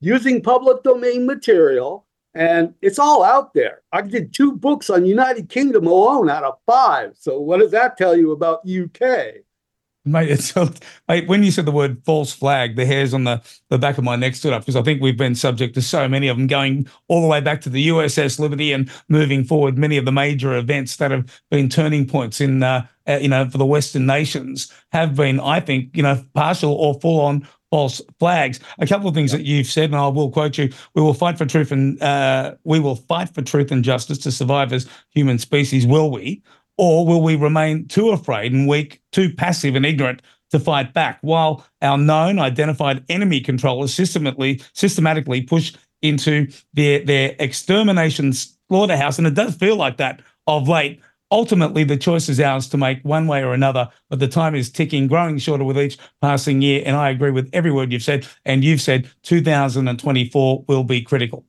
[0.00, 3.82] using public domain material, and it's all out there.
[3.92, 7.16] I did two books on United Kingdom alone out of five.
[7.18, 9.42] So what does that tell you about UK?
[10.06, 10.54] Mate, it's
[11.08, 14.04] mate, when you said the word false flag, the hairs on the, the back of
[14.04, 16.46] my neck stood up because I think we've been subject to so many of them
[16.46, 19.76] going all the way back to the USS Liberty and moving forward.
[19.76, 23.48] Many of the major events that have been turning points in, uh, uh, you know,
[23.50, 28.00] for the Western nations have been, I think, you know, partial or full on false
[28.18, 28.58] flags.
[28.78, 31.38] A couple of things that you've said, and I will quote you: "We will fight
[31.38, 35.38] for truth and uh, we will fight for truth and justice to survive as human
[35.38, 36.42] species." Will we?
[36.82, 41.18] Or will we remain too afraid and weak, too passive and ignorant to fight back
[41.20, 49.18] while our known identified enemy controllers systematically systematically push into their their extermination slaughterhouse?
[49.18, 53.02] And it does feel like that of late ultimately the choice is ours to make
[53.02, 56.82] one way or another, but the time is ticking, growing shorter with each passing year.
[56.86, 58.26] And I agree with every word you've said.
[58.46, 61.44] And you've said 2024 will be critical.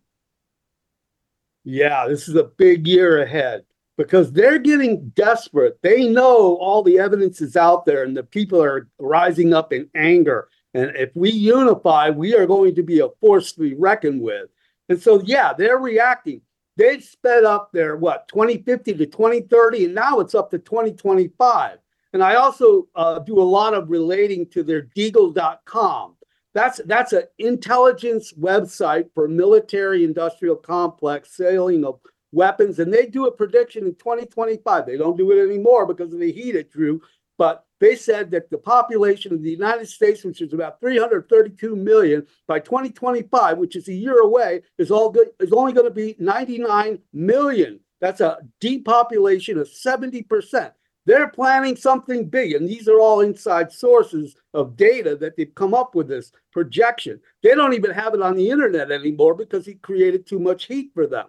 [1.63, 3.63] Yeah, this is a big year ahead
[4.03, 5.77] because they're getting desperate.
[5.81, 9.89] They know all the evidence is out there and the people are rising up in
[9.95, 10.49] anger.
[10.73, 14.49] And if we unify, we are going to be a force to be reckoned with.
[14.89, 16.41] And so, yeah, they're reacting.
[16.77, 21.77] They sped up their what 2050 to 2030, and now it's up to 2025.
[22.13, 26.15] And I also uh, do a lot of relating to their Deagle.com.
[26.53, 31.99] That's that's an intelligence website for military industrial complex selling of
[32.31, 34.85] weapons, and they do a prediction in 2025.
[34.85, 37.01] They don't do it anymore because of the heat it drew,
[37.37, 42.25] but they said that the population of the United States, which is about 332 million
[42.47, 46.15] by 2025, which is a year away, is all good is only going to be
[46.19, 47.79] 99 million.
[47.99, 50.71] That's a depopulation of 70%.
[51.05, 55.73] They're planning something big, and these are all inside sources of data that they've come
[55.73, 57.19] up with this projection.
[57.41, 60.91] They don't even have it on the internet anymore because he created too much heat
[60.93, 61.25] for them.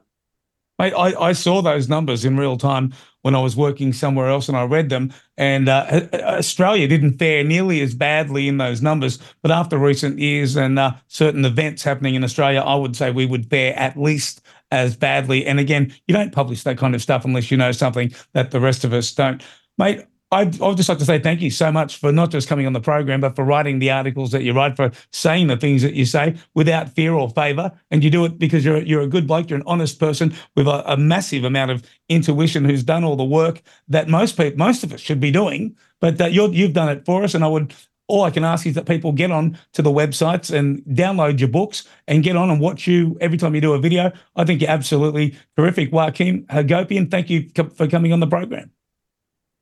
[0.78, 4.56] I, I, saw those numbers in real time when I was working somewhere else and
[4.56, 5.12] I read them.
[5.36, 9.18] And uh, Australia didn't fare nearly as badly in those numbers.
[9.42, 13.26] But after recent years and uh, certain events happening in Australia, I would say we
[13.26, 14.42] would fare at least
[14.72, 15.46] as badly.
[15.46, 18.60] And again, you don't publish that kind of stuff unless you know something that the
[18.60, 19.42] rest of us don't.
[19.78, 22.66] Mate, I'd, I'd just like to say thank you so much for not just coming
[22.66, 25.82] on the program, but for writing the articles that you write, for saying the things
[25.82, 27.70] that you say without fear or favor.
[27.90, 30.66] And you do it because you're you're a good bloke, you're an honest person with
[30.66, 34.82] a, a massive amount of intuition, who's done all the work that most people, most
[34.82, 35.76] of us should be doing.
[36.00, 37.74] But uh, you have done it for us, and I would.
[38.08, 41.48] All I can ask is that people get on to the websites and download your
[41.48, 44.12] books and get on and watch you every time you do a video.
[44.36, 47.10] I think you're absolutely terrific, Joachim Hagopian.
[47.10, 48.70] Thank you for coming on the program.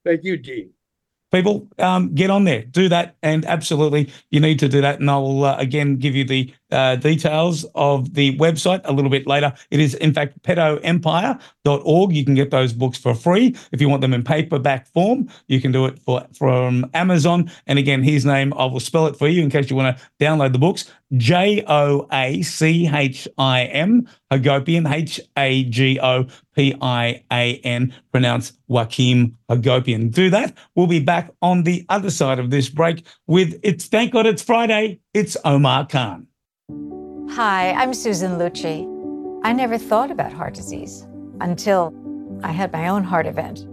[0.05, 0.71] Thank you, Dean.
[1.33, 5.01] People, um, get on there, do that, and absolutely, you need to do that.
[5.01, 9.11] And I will uh, again give you the uh, details of the website a little
[9.11, 9.53] bit later.
[9.71, 12.13] It is, in fact, pedoempire.org.
[12.13, 13.57] You can get those books for free.
[13.73, 17.51] If you want them in paperback form, you can do it for from Amazon.
[17.67, 20.03] And again, his name, I will spell it for you in case you want to
[20.25, 20.91] download the books.
[21.17, 27.57] J O A C H I M, Hagopian, H A G O P I A
[27.65, 30.13] N, pronounced Joachim Hagopian.
[30.13, 30.57] Do that.
[30.75, 34.43] We'll be back on the other side of this break with it's thank God it's
[34.43, 35.01] Friday.
[35.13, 36.29] It's Omar Khan.
[37.31, 38.87] Hi, I'm Susan Lucci.
[39.45, 41.07] I never thought about heart disease
[41.41, 41.95] until
[42.43, 43.67] I had my own heart event.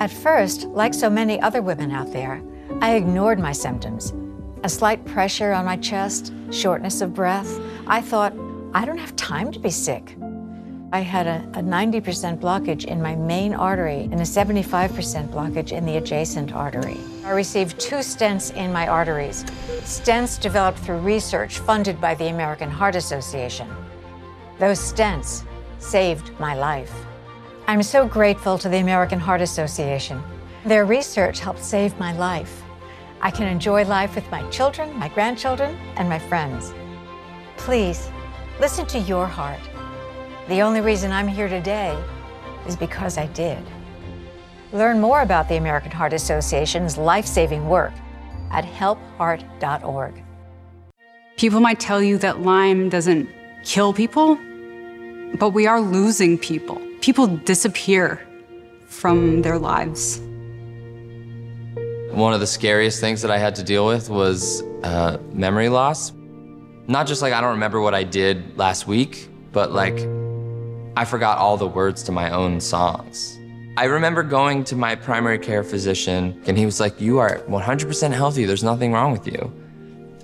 [0.00, 2.42] At first, like so many other women out there,
[2.80, 4.12] I ignored my symptoms
[4.64, 7.58] a slight pressure on my chest, shortness of breath.
[7.86, 8.32] I thought,
[8.74, 10.16] I don't have time to be sick.
[10.94, 15.86] I had a, a 90% blockage in my main artery and a 75% blockage in
[15.86, 16.98] the adjacent artery.
[17.24, 19.44] I received two stents in my arteries,
[19.84, 23.74] stents developed through research funded by the American Heart Association.
[24.58, 25.46] Those stents
[25.78, 26.92] saved my life.
[27.66, 30.22] I'm so grateful to the American Heart Association.
[30.66, 32.62] Their research helped save my life.
[33.22, 36.74] I can enjoy life with my children, my grandchildren, and my friends.
[37.56, 38.10] Please,
[38.60, 39.60] listen to your heart.
[40.48, 41.96] The only reason I'm here today
[42.66, 43.62] is because I did.
[44.72, 47.92] Learn more about the American Heart Association's life saving work
[48.50, 50.22] at helpheart.org.
[51.36, 53.28] People might tell you that Lyme doesn't
[53.64, 54.36] kill people,
[55.38, 56.80] but we are losing people.
[57.00, 58.26] People disappear
[58.86, 60.20] from their lives.
[62.10, 66.12] One of the scariest things that I had to deal with was uh, memory loss.
[66.88, 70.06] Not just like I don't remember what I did last week, but like
[70.94, 73.38] I forgot all the words to my own songs.
[73.78, 78.12] I remember going to my primary care physician, and he was like, You are 100%
[78.12, 79.50] healthy, there's nothing wrong with you.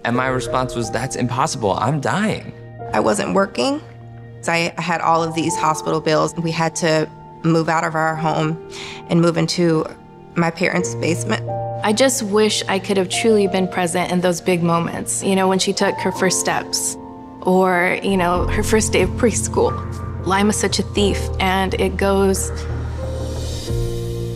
[0.04, 2.52] And my response was, That's impossible, I'm dying.
[2.92, 3.80] I wasn't working.
[4.42, 6.34] So I had all of these hospital bills.
[6.36, 7.10] We had to
[7.44, 8.70] move out of our home
[9.08, 9.86] and move into
[10.36, 11.48] my parents' basement.
[11.82, 15.48] I just wish I could have truly been present in those big moments, you know,
[15.48, 16.96] when she took her first steps
[17.42, 20.07] or, you know, her first day of preschool.
[20.28, 22.50] Lyme is such a thief and it goes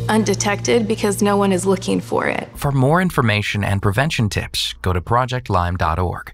[0.09, 2.49] undetected because no one is looking for it.
[2.55, 6.33] For more information and prevention tips, go to projectlyme.org.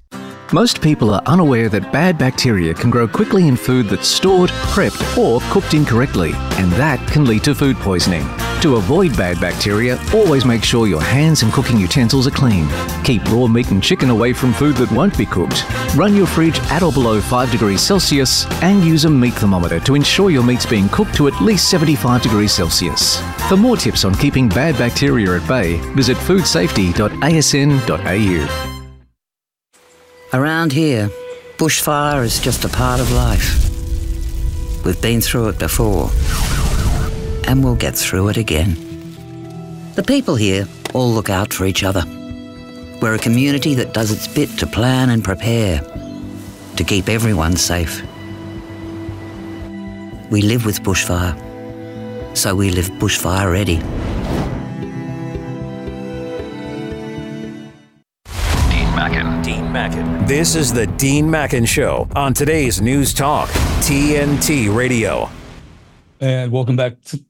[0.52, 5.18] Most people are unaware that bad bacteria can grow quickly in food that's stored, prepped,
[5.18, 8.26] or cooked incorrectly, and that can lead to food poisoning.
[8.62, 12.66] To avoid bad bacteria, always make sure your hands and cooking utensils are clean.
[13.04, 15.64] Keep raw meat and chicken away from food that won't be cooked.
[15.94, 19.94] Run your fridge at or below 5 degrees Celsius and use a meat thermometer to
[19.94, 23.20] ensure your meat's being cooked to at least 75 degrees Celsius.
[23.48, 28.74] For more tips on keeping bad bacteria at bay, visit foodsafety.asn.au.
[30.32, 31.08] Around here,
[31.58, 33.54] bushfire is just a part of life.
[34.84, 36.10] We've been through it before,
[37.48, 38.76] and we'll get through it again.
[39.94, 42.04] The people here all look out for each other.
[43.00, 45.80] We're a community that does its bit to plan and prepare
[46.76, 48.02] to keep everyone safe.
[50.30, 51.34] We live with bushfire,
[52.36, 53.76] so we live bushfire ready.
[58.68, 59.42] Dean Mackin.
[59.42, 60.26] Dean Mackin.
[60.26, 63.48] This is the Dean Mackin Show on today's News Talk,
[63.80, 65.30] TNT Radio.
[66.20, 67.24] And welcome back to,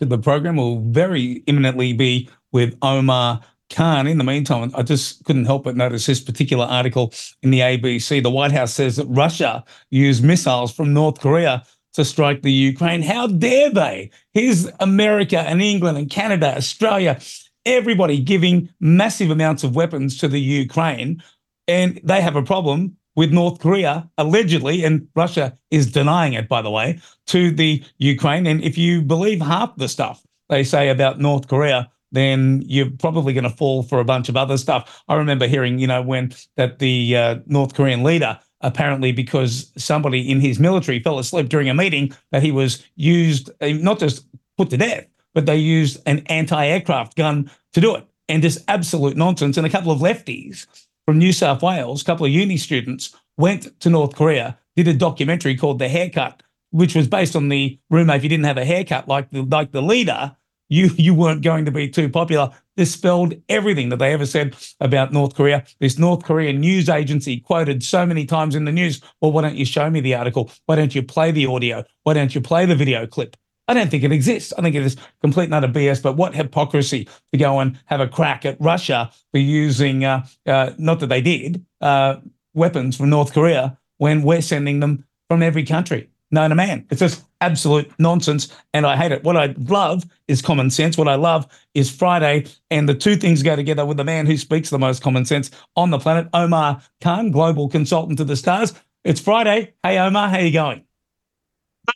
[0.00, 0.56] the program.
[0.56, 3.40] We'll very imminently be with Omar
[3.70, 4.06] Khan.
[4.06, 8.22] In the meantime, I just couldn't help but notice this particular article in the ABC.
[8.22, 13.02] The White House says that Russia used missiles from North Korea to strike the Ukraine.
[13.02, 14.10] How dare they?
[14.32, 17.18] Here's America and England and Canada, Australia,
[17.66, 21.22] everybody giving massive amounts of weapons to the Ukraine.
[21.66, 26.62] And they have a problem with North Korea, allegedly, and Russia is denying it, by
[26.62, 28.46] the way, to the Ukraine.
[28.46, 33.32] And if you believe half the stuff they say about North Korea, then you're probably
[33.32, 35.02] going to fall for a bunch of other stuff.
[35.08, 40.30] I remember hearing, you know, when that the uh, North Korean leader apparently because somebody
[40.30, 44.26] in his military fell asleep during a meeting that he was used uh, not just
[44.56, 48.04] put to death, but they used an anti-aircraft gun to do it.
[48.28, 49.56] And just absolute nonsense.
[49.56, 50.66] And a couple of lefties
[51.08, 54.92] from New South Wales, a couple of uni students went to North Korea, did a
[54.92, 58.64] documentary called The Haircut, which was based on the rumor if you didn't have a
[58.66, 60.36] haircut like the like the leader,
[60.68, 62.50] you you weren't going to be too popular.
[62.76, 65.64] Dispelled everything that they ever said about North Korea.
[65.80, 69.00] This North Korean news agency quoted so many times in the news.
[69.22, 70.50] Well, why don't you show me the article?
[70.66, 71.84] Why don't you play the audio?
[72.02, 73.34] Why don't you play the video clip?
[73.68, 74.52] I don't think it exists.
[74.56, 76.02] I think it is complete and utter BS.
[76.02, 80.72] But what hypocrisy to go and have a crack at Russia for using, uh, uh,
[80.78, 82.16] not that they did, uh,
[82.54, 86.86] weapons from North Korea when we're sending them from every country known to man.
[86.90, 89.24] It's just absolute nonsense, and I hate it.
[89.24, 90.98] What I love is common sense.
[90.98, 94.36] What I love is Friday, and the two things go together with the man who
[94.36, 98.74] speaks the most common sense on the planet, Omar Khan, global consultant to the stars.
[99.04, 99.74] It's Friday.
[99.82, 100.84] Hey, Omar, how you going?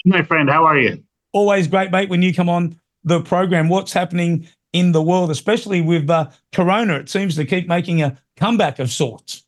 [0.04, 1.02] My friend, how are you?
[1.32, 2.08] Always great, mate.
[2.08, 6.96] When you come on the program, what's happening in the world, especially with uh, Corona?
[6.96, 9.44] It seems to keep making a comeback of sorts.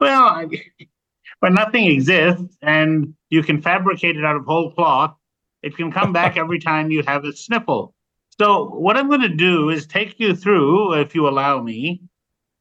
[0.00, 0.48] Well,
[1.40, 5.16] when nothing exists and you can fabricate it out of whole cloth,
[5.62, 7.94] it can come back every time you have a sniffle.
[8.38, 12.02] So, what I'm going to do is take you through, if you allow me,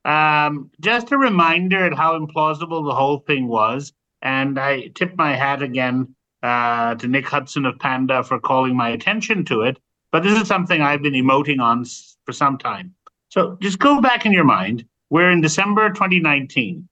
[0.05, 3.91] um, just a reminder at how implausible the whole thing was.
[4.21, 8.89] And I tip my hat again uh, to Nick Hudson of Panda for calling my
[8.89, 9.79] attention to it.
[10.11, 11.85] But this is something I've been emoting on
[12.25, 12.93] for some time.
[13.29, 14.85] So just go back in your mind.
[15.09, 16.87] We're in December 2019,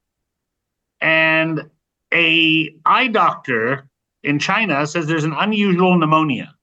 [1.00, 1.70] and
[2.12, 3.88] a eye doctor
[4.24, 6.54] in China says there's an unusual pneumonia.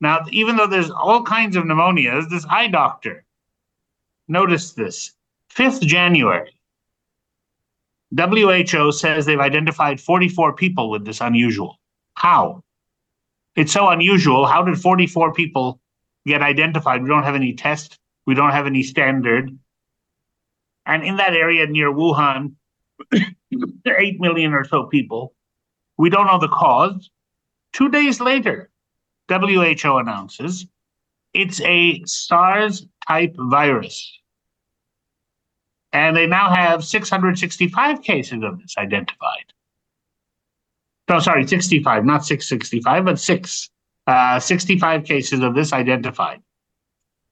[0.00, 3.24] Now, even though there's all kinds of pneumonias, this eye doctor,
[4.28, 5.12] notice this
[5.54, 6.55] 5th January,
[8.16, 11.78] WHO says they've identified 44 people with this unusual.
[12.14, 12.62] How?
[13.56, 14.46] It's so unusual.
[14.46, 15.80] How did 44 people
[16.26, 17.02] get identified?
[17.02, 19.56] We don't have any test, we don't have any standard.
[20.84, 22.54] And in that area near Wuhan,
[23.12, 25.34] 8 million or so people.
[25.98, 27.10] We don't know the cause.
[27.72, 28.70] Two days later,
[29.28, 30.66] WHO announces
[31.34, 34.20] it's a SARS type virus.
[35.96, 39.52] And they now have 665 cases of this identified.
[41.08, 43.70] No, sorry, 65, not 665, but six.
[44.06, 46.42] Uh, 65 cases of this identified.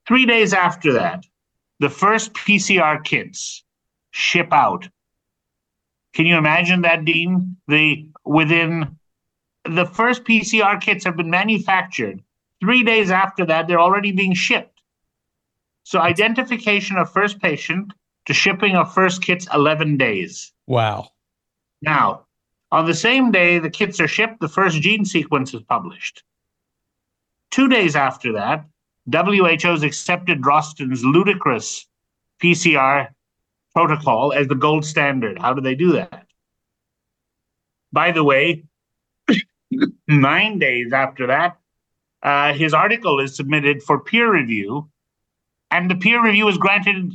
[0.07, 1.25] Three days after that,
[1.79, 3.63] the first PCR kits
[4.11, 4.87] ship out
[6.15, 7.57] can you imagine that, Dean?
[7.67, 8.97] The within
[9.65, 12.23] the first PCR kits have been manufactured.
[12.61, 14.81] Three days after that, they're already being shipped.
[15.83, 17.91] So identification of first patient
[18.25, 20.51] to shipping of first kits, 11 days.
[20.67, 21.09] Wow.
[21.81, 22.25] Now,
[22.71, 26.23] on the same day the kits are shipped, the first gene sequence is published.
[27.51, 28.65] Two days after that,
[29.07, 31.87] WHO's accepted Drosten's ludicrous
[32.41, 33.09] PCR
[33.73, 35.39] protocol as the gold standard.
[35.39, 36.25] How do they do that?
[37.91, 38.63] By the way,
[40.07, 41.57] nine days after that,
[42.23, 44.89] uh, his article is submitted for peer review,
[45.69, 47.13] and the peer review is granted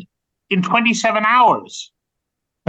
[0.51, 1.92] in 27 hours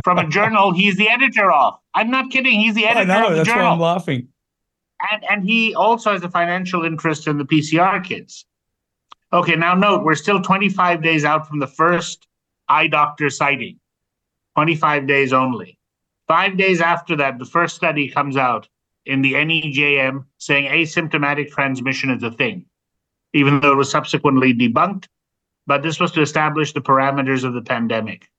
[0.04, 1.78] from a journal he's the editor of.
[1.94, 2.60] I'm not kidding.
[2.60, 3.64] He's the editor I know, of the that's journal.
[3.66, 4.28] why I'm laughing.
[5.12, 8.46] And, and he also has a financial interest in the PCR kits.
[9.34, 12.28] Okay, now note we're still 25 days out from the first
[12.68, 13.80] eye doctor sighting.
[14.56, 15.78] 25 days only.
[16.28, 18.68] Five days after that, the first study comes out
[19.06, 22.66] in the NEJM saying asymptomatic transmission is a thing,
[23.34, 25.06] even though it was subsequently debunked.
[25.68, 28.30] But this was to establish the parameters of the pandemic.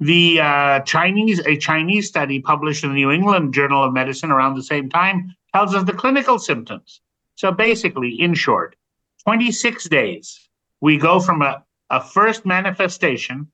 [0.00, 4.54] The uh, Chinese, a Chinese study published in the New England Journal of Medicine around
[4.54, 7.00] the same time tells us the clinical symptoms.
[7.36, 8.76] So basically, in short,
[9.24, 10.48] 26 days,
[10.80, 13.48] we go from a, a first manifestation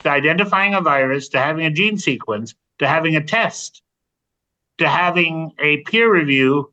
[0.00, 3.82] to identifying a virus, to having a gene sequence, to having a test,
[4.78, 6.72] to having a peer review,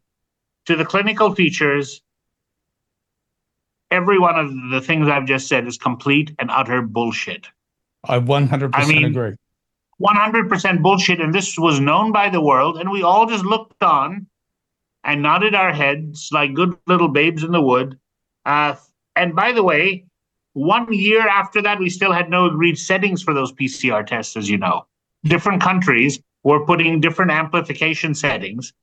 [0.66, 2.02] to the clinical features.
[3.92, 7.48] Every one of the things I've just said is complete and utter bullshit.
[8.04, 9.36] I 100% I mean- agree.
[10.00, 11.20] 100% bullshit.
[11.20, 12.78] And this was known by the world.
[12.78, 14.28] And we all just looked on
[15.04, 17.98] and nodded our heads like good little babes in the wood.
[18.46, 18.76] Uh,
[19.16, 20.06] and by the way,
[20.54, 24.50] one year after that, we still had no agreed settings for those PCR tests, as
[24.50, 24.86] you know.
[25.24, 28.74] Different countries were putting different amplification settings,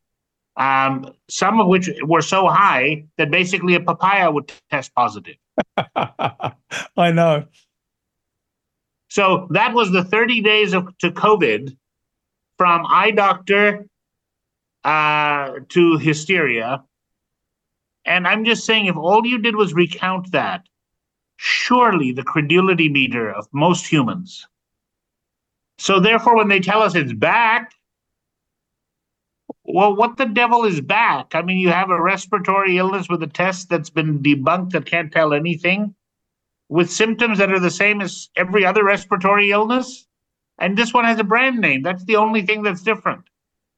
[0.56, 5.36] um, some of which were so high that basically a papaya would test positive.
[5.96, 6.54] I
[6.96, 7.46] know.
[9.08, 11.76] So that was the 30 days of to COVID
[12.56, 13.86] from eye doctor
[14.84, 16.84] uh, to hysteria.
[18.04, 20.66] And I'm just saying, if all you did was recount that,
[21.36, 24.46] surely the credulity meter of most humans.
[25.78, 27.73] So therefore, when they tell us it's back,
[29.64, 31.34] well, what the devil is back?
[31.34, 35.10] I mean, you have a respiratory illness with a test that's been debunked that can't
[35.10, 35.94] tell anything
[36.68, 40.06] with symptoms that are the same as every other respiratory illness.
[40.58, 41.82] And this one has a brand name.
[41.82, 43.24] That's the only thing that's different.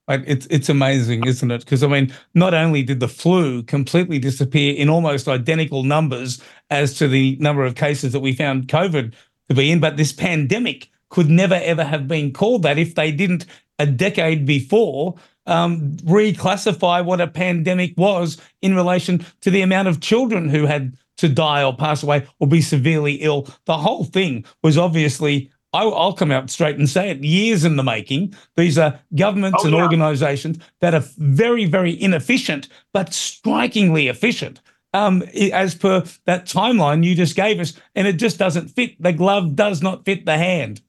[0.09, 1.64] It's it's amazing, isn't it?
[1.64, 6.95] Because I mean, not only did the flu completely disappear in almost identical numbers as
[6.99, 9.14] to the number of cases that we found COVID
[9.49, 13.11] to be in, but this pandemic could never ever have been called that if they
[13.11, 13.47] didn't
[13.78, 15.14] a decade before
[15.46, 20.96] um, reclassify what a pandemic was in relation to the amount of children who had
[21.18, 23.48] to die or pass away or be severely ill.
[23.64, 27.76] The whole thing was obviously I'll, I'll come out straight and say it years in
[27.76, 28.34] the making.
[28.56, 29.82] These are governments Oh, and yeah.
[29.82, 34.60] organizations that are very, very inefficient, but strikingly efficient.
[34.94, 35.22] Um,
[35.52, 39.00] as per that timeline you just gave us, and it just doesn't fit.
[39.02, 40.80] The glove does not fit the hand.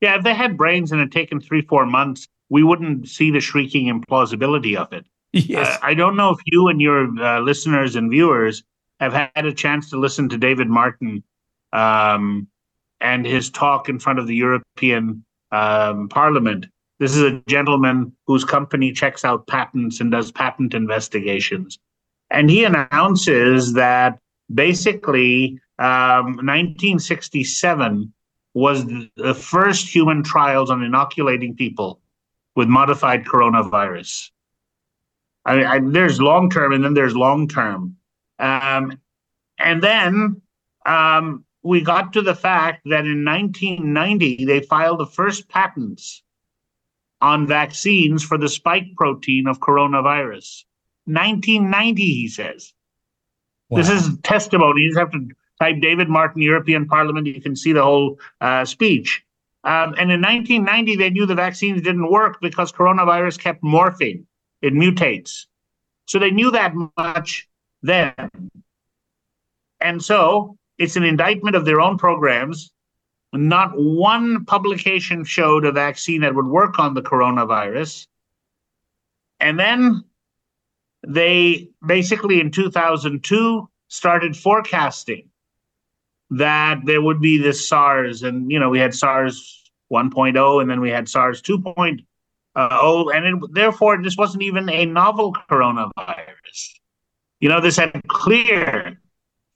[0.00, 3.40] Yeah, if they had brains and had taken three, four months, we wouldn't see the
[3.40, 5.06] shrieking implausibility of it.
[5.32, 5.66] Yes.
[5.66, 8.62] Uh, I don't know if you and your uh, listeners and viewers
[9.00, 11.22] have had a chance to listen to David Martin
[11.72, 12.46] um,
[13.00, 16.66] and his talk in front of the European um, Parliament.
[16.98, 21.78] This is a gentleman whose company checks out patents and does patent investigations.
[22.30, 24.18] And he announces that
[24.52, 28.12] basically um, 1967
[28.56, 32.00] was the first human trials on inoculating people
[32.54, 34.30] with modified coronavirus.
[35.44, 37.98] I, I, there's long term and then there's long term.
[38.38, 38.98] Um,
[39.58, 40.40] and then
[40.86, 46.22] um, we got to the fact that in 1990, they filed the first patents
[47.20, 50.64] on vaccines for the spike protein of coronavirus.
[51.04, 52.72] 1990, he says.
[53.68, 53.76] Wow.
[53.76, 54.80] This is testimony.
[54.80, 55.28] You have to
[55.58, 57.26] type David Martin, European Parliament.
[57.26, 59.24] You can see the whole uh, speech.
[59.64, 64.24] Um, and in 1990, they knew the vaccines didn't work because coronavirus kept morphing,
[64.62, 65.46] it mutates.
[66.06, 67.48] So they knew that much
[67.82, 68.14] then.
[69.80, 72.70] And so it's an indictment of their own programs.
[73.32, 78.06] Not one publication showed a vaccine that would work on the coronavirus.
[79.40, 80.04] And then
[81.06, 85.28] they basically in 2002 started forecasting
[86.30, 90.80] that there would be this SARS, and you know we had SARS 1.0, and then
[90.80, 92.04] we had SARS 2.0,
[92.56, 96.70] and it, therefore this wasn't even a novel coronavirus.
[97.40, 99.00] You know, this had clear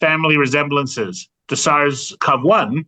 [0.01, 2.85] family resemblances to SARS-CoV-1,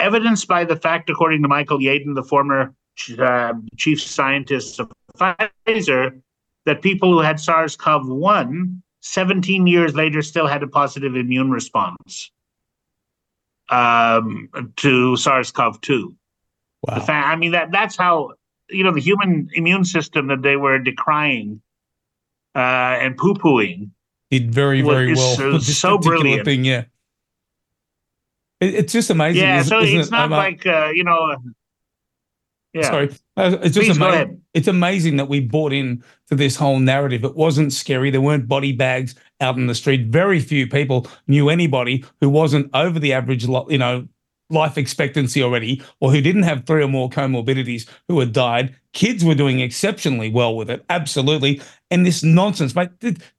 [0.00, 2.74] evidenced by the fact, according to Michael Yeadon, the former
[3.18, 6.20] uh, chief scientist of Pfizer,
[6.64, 11.50] that people who had SARS CoV 1 17 years later still had a positive immune
[11.50, 12.30] response
[13.70, 16.14] um, to SARS CoV 2.
[16.82, 16.94] Wow.
[16.96, 18.32] The fa- I mean, that that's how,
[18.70, 21.60] you know, the human immune system that they were decrying
[22.54, 23.90] uh, and poo pooing
[24.30, 25.36] did very, very well.
[25.36, 26.44] so- so brilliant.
[26.44, 26.84] Thing, yeah.
[28.60, 29.42] It- it's just amazing.
[29.42, 30.12] yeah, isn't- so isn't it's it?
[30.12, 31.36] not uh, like uh, you know.
[32.72, 32.82] Yeah.
[32.82, 34.42] Sorry, Uh, it's just Please amazing.
[34.54, 37.24] It's amazing that we bought in to this whole narrative.
[37.24, 38.10] It wasn't scary.
[38.10, 40.06] There weren't body bags out in the street.
[40.06, 44.06] Very few people knew anybody who wasn't over the average, you know,
[44.50, 48.74] life expectancy already, or who didn't have three or more comorbidities who had died.
[48.92, 51.60] Kids were doing exceptionally well with it, absolutely.
[51.90, 52.90] And this nonsense, mate.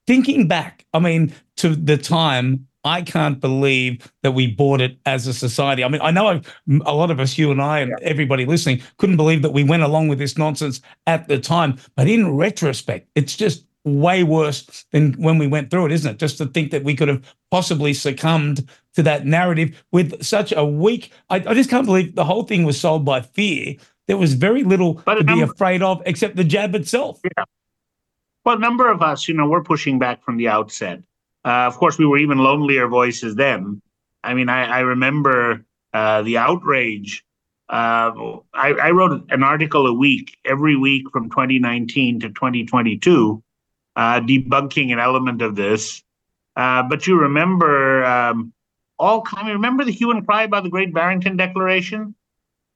[0.07, 5.27] Thinking back, I mean, to the time I can't believe that we bought it as
[5.27, 5.83] a society.
[5.83, 6.55] I mean, I know I've,
[6.85, 9.83] a lot of us, you and I, and everybody listening, couldn't believe that we went
[9.83, 11.77] along with this nonsense at the time.
[11.95, 16.17] But in retrospect, it's just way worse than when we went through it, isn't it?
[16.17, 20.65] Just to think that we could have possibly succumbed to that narrative with such a
[20.65, 21.11] weak.
[21.29, 23.75] I, I just can't believe the whole thing was sold by fear.
[24.07, 27.21] There was very little to be afraid of except the jab itself.
[27.37, 27.45] Yeah.
[28.43, 31.01] Well, a number of us, you know, we're pushing back from the outset.
[31.43, 33.81] Uh, of course, we were even lonelier voices then.
[34.23, 37.23] I mean, I, I remember uh, the outrage.
[37.69, 43.41] Uh, I, I wrote an article a week, every week from 2019 to 2022,
[43.95, 46.03] uh, debunking an element of this.
[46.55, 48.53] Uh, but you remember um,
[48.99, 49.47] all kind.
[49.47, 52.13] Remember the hue and cry about the Great Barrington Declaration?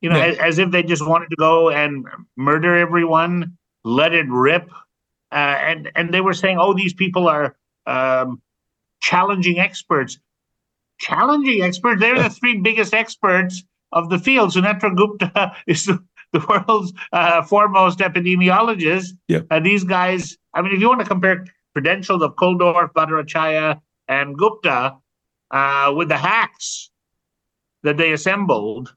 [0.02, 0.26] You know, Yeah.
[0.28, 2.06] as, as if they just wanted to go and
[2.38, 4.72] murder everyone, let it rip,
[5.32, 7.56] uh, and and they were saying, "Oh, these people are
[7.86, 8.42] um,
[9.10, 10.20] challenging experts."
[11.00, 12.00] Challenging experts?
[12.00, 14.52] They're the three biggest experts of the field.
[14.52, 16.04] Sunetra Gupta is the,
[16.34, 19.10] the world's uh, foremost epidemiologist.
[19.28, 19.48] Yep.
[19.52, 24.38] And these guys, I mean, if you want to compare credentials of Kulldorff, Bhattacharya, and
[24.38, 24.96] Gupta
[25.52, 26.90] uh, with the hacks
[27.84, 28.94] that they assembled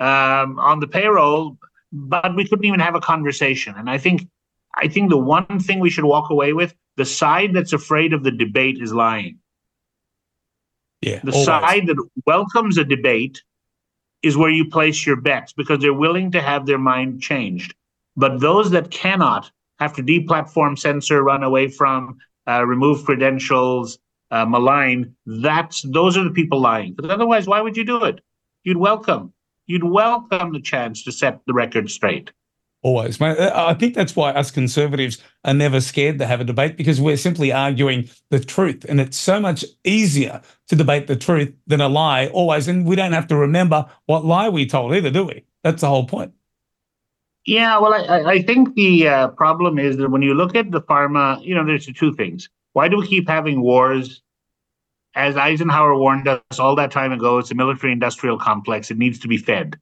[0.00, 1.58] um, on the payroll,
[1.92, 3.74] but we couldn't even have a conversation.
[3.76, 4.26] And I think,
[4.74, 8.24] I think the one thing we should walk away with: the side that's afraid of
[8.24, 9.38] the debate is lying.
[11.04, 11.20] Yeah.
[11.22, 11.46] The always.
[11.46, 13.42] side that welcomes a debate
[14.22, 17.74] is where you place your bets because they're willing to have their mind changed.
[18.16, 23.98] But those that cannot have to deplatform, censor, run away from, uh, remove credentials,
[24.30, 25.14] uh, malign.
[25.26, 26.94] That's those are the people lying.
[26.94, 28.20] Because otherwise, why would you do it?
[28.62, 29.32] You'd welcome.
[29.66, 32.30] You'd welcome the chance to set the record straight.
[32.84, 33.18] Always.
[33.18, 37.16] I think that's why us conservatives are never scared to have a debate because we're
[37.16, 38.84] simply arguing the truth.
[38.86, 42.68] And it's so much easier to debate the truth than a lie, always.
[42.68, 45.46] And we don't have to remember what lie we told either, do we?
[45.62, 46.32] That's the whole point.
[47.46, 50.70] Yeah, well, I, I- I think the uh, problem is that when you look at
[50.70, 52.50] the pharma, you know, there's two things.
[52.74, 54.20] Why do we keep having wars?
[55.14, 58.90] As Eisenhower warned us all that time ago, it's a military industrial complex.
[58.90, 59.78] It needs to be fed.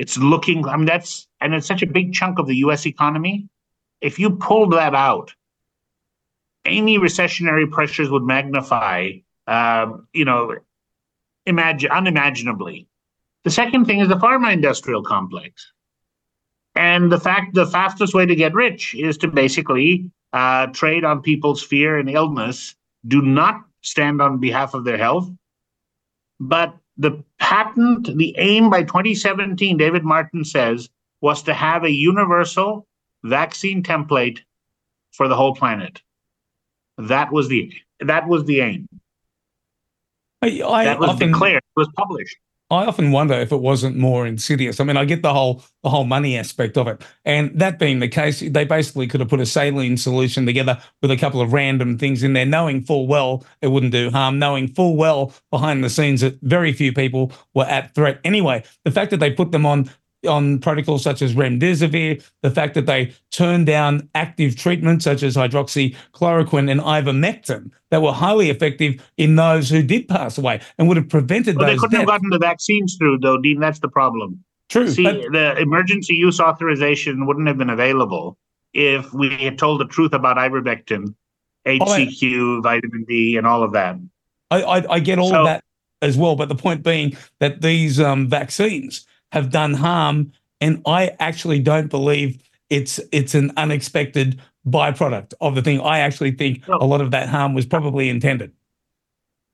[0.00, 3.50] It's looking, I mean, that's, and it's such a big chunk of the US economy.
[4.00, 5.34] If you pulled that out,
[6.64, 9.10] any recessionary pressures would magnify,
[9.46, 10.56] um, you know,
[11.44, 12.88] imagine unimaginably.
[13.44, 15.70] The second thing is the pharma industrial complex.
[16.74, 21.20] And the fact, the fastest way to get rich is to basically uh, trade on
[21.20, 22.74] people's fear and illness.
[23.06, 25.28] Do not stand on behalf of their health.
[26.38, 30.90] But the patent, the aim by 2017, David Martin says,
[31.22, 32.86] was to have a universal
[33.24, 34.40] vaccine template
[35.12, 36.02] for the whole planet.
[36.98, 38.86] That was the that was the aim.
[40.42, 41.62] I, I that was often, declared.
[41.76, 42.36] It was published.
[42.70, 44.78] I often wonder if it wasn't more insidious.
[44.78, 47.98] I mean, I get the whole the whole money aspect of it, and that being
[47.98, 51.52] the case, they basically could have put a saline solution together with a couple of
[51.52, 55.82] random things in there, knowing full well it wouldn't do harm, knowing full well behind
[55.82, 58.20] the scenes that very few people were at threat.
[58.24, 59.90] Anyway, the fact that they put them on
[60.28, 65.36] on protocols such as remdesivir, the fact that they turned down active treatments such as
[65.36, 70.96] hydroxychloroquine and ivermectin that were highly effective in those who did pass away and would
[70.96, 73.60] have prevented Well, they those couldn't have gotten the vaccines through, though, Dean.
[73.60, 74.42] That's the problem.
[74.68, 74.88] True.
[74.90, 78.36] See, but- the emergency use authorization wouldn't have been available
[78.72, 81.14] if we had told the truth about ivermectin,
[81.66, 83.96] HCQ, vitamin D, and all of that.
[84.50, 85.64] I, I, I get all So- of that
[86.02, 91.12] as well, but the point being that these um, vaccines have done harm, and I
[91.18, 95.80] actually don't believe it's it's an unexpected byproduct of the thing.
[95.80, 98.52] I actually think a lot of that harm was probably intended.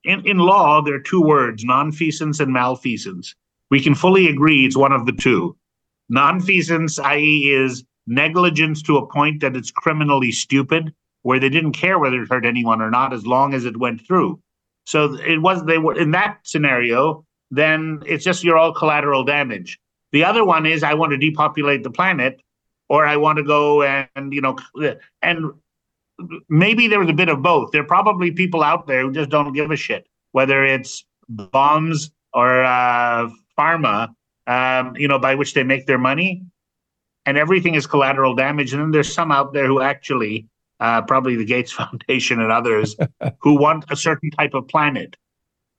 [0.05, 3.35] In, in law, there are two words nonfeasance and malfeasance.
[3.70, 5.57] We can fully agree it's one of the two.
[6.12, 11.99] Nonfeasance, i.e., is negligence to a point that it's criminally stupid, where they didn't care
[11.99, 14.41] whether it hurt anyone or not as long as it went through.
[14.85, 19.78] So it was, they were in that scenario, then it's just you're all collateral damage.
[20.12, 22.40] The other one is I want to depopulate the planet
[22.88, 24.57] or I want to go and, you know,
[25.22, 25.53] and
[26.49, 27.72] maybe there was a bit of both.
[27.72, 32.11] There are probably people out there who just don't give a shit, whether it's bombs
[32.32, 33.28] or uh,
[33.59, 34.14] pharma,
[34.47, 36.44] um, you know, by which they make their money,
[37.24, 38.72] and everything is collateral damage.
[38.72, 40.47] And then there's some out there who actually,
[40.78, 42.97] uh, probably the Gates Foundation and others,
[43.40, 45.16] who want a certain type of planet.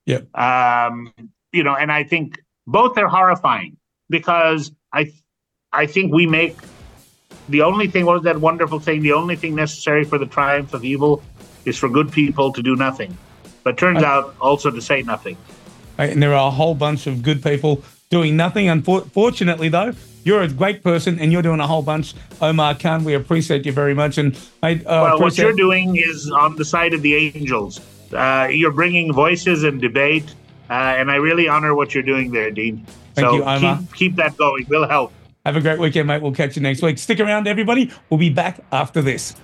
[0.06, 0.22] Yeah.
[0.34, 1.14] Um,
[1.58, 3.78] you know, and I think both are horrifying
[4.10, 5.12] because I,
[5.74, 6.56] I think we make
[7.50, 8.06] the only thing.
[8.06, 9.02] What was that wonderful thing?
[9.02, 11.24] The only thing necessary for the triumph of evil
[11.66, 13.18] is for good people to do nothing,
[13.64, 15.36] but turns out also to say nothing.
[15.98, 18.70] And there are a whole bunch of good people doing nothing.
[18.70, 19.94] Unfortunately, though,
[20.24, 22.14] you're a great person and you're doing a whole bunch.
[22.40, 24.20] Omar Khan, we appreciate you very much.
[24.20, 27.82] And I, uh, well, what you're doing is on the side of the angels.
[28.14, 30.36] Uh, you're bringing voices and debate,
[30.70, 32.86] uh, and I really honor what you're doing there, Dean.
[33.16, 33.80] Thank so you, Omar.
[33.80, 34.66] keep keep that going.
[34.70, 35.14] We'll help.
[35.46, 36.22] Have a great weekend, mate.
[36.22, 36.98] We'll catch you next week.
[36.98, 37.92] Stick around, everybody.
[38.10, 39.36] We'll be back after this.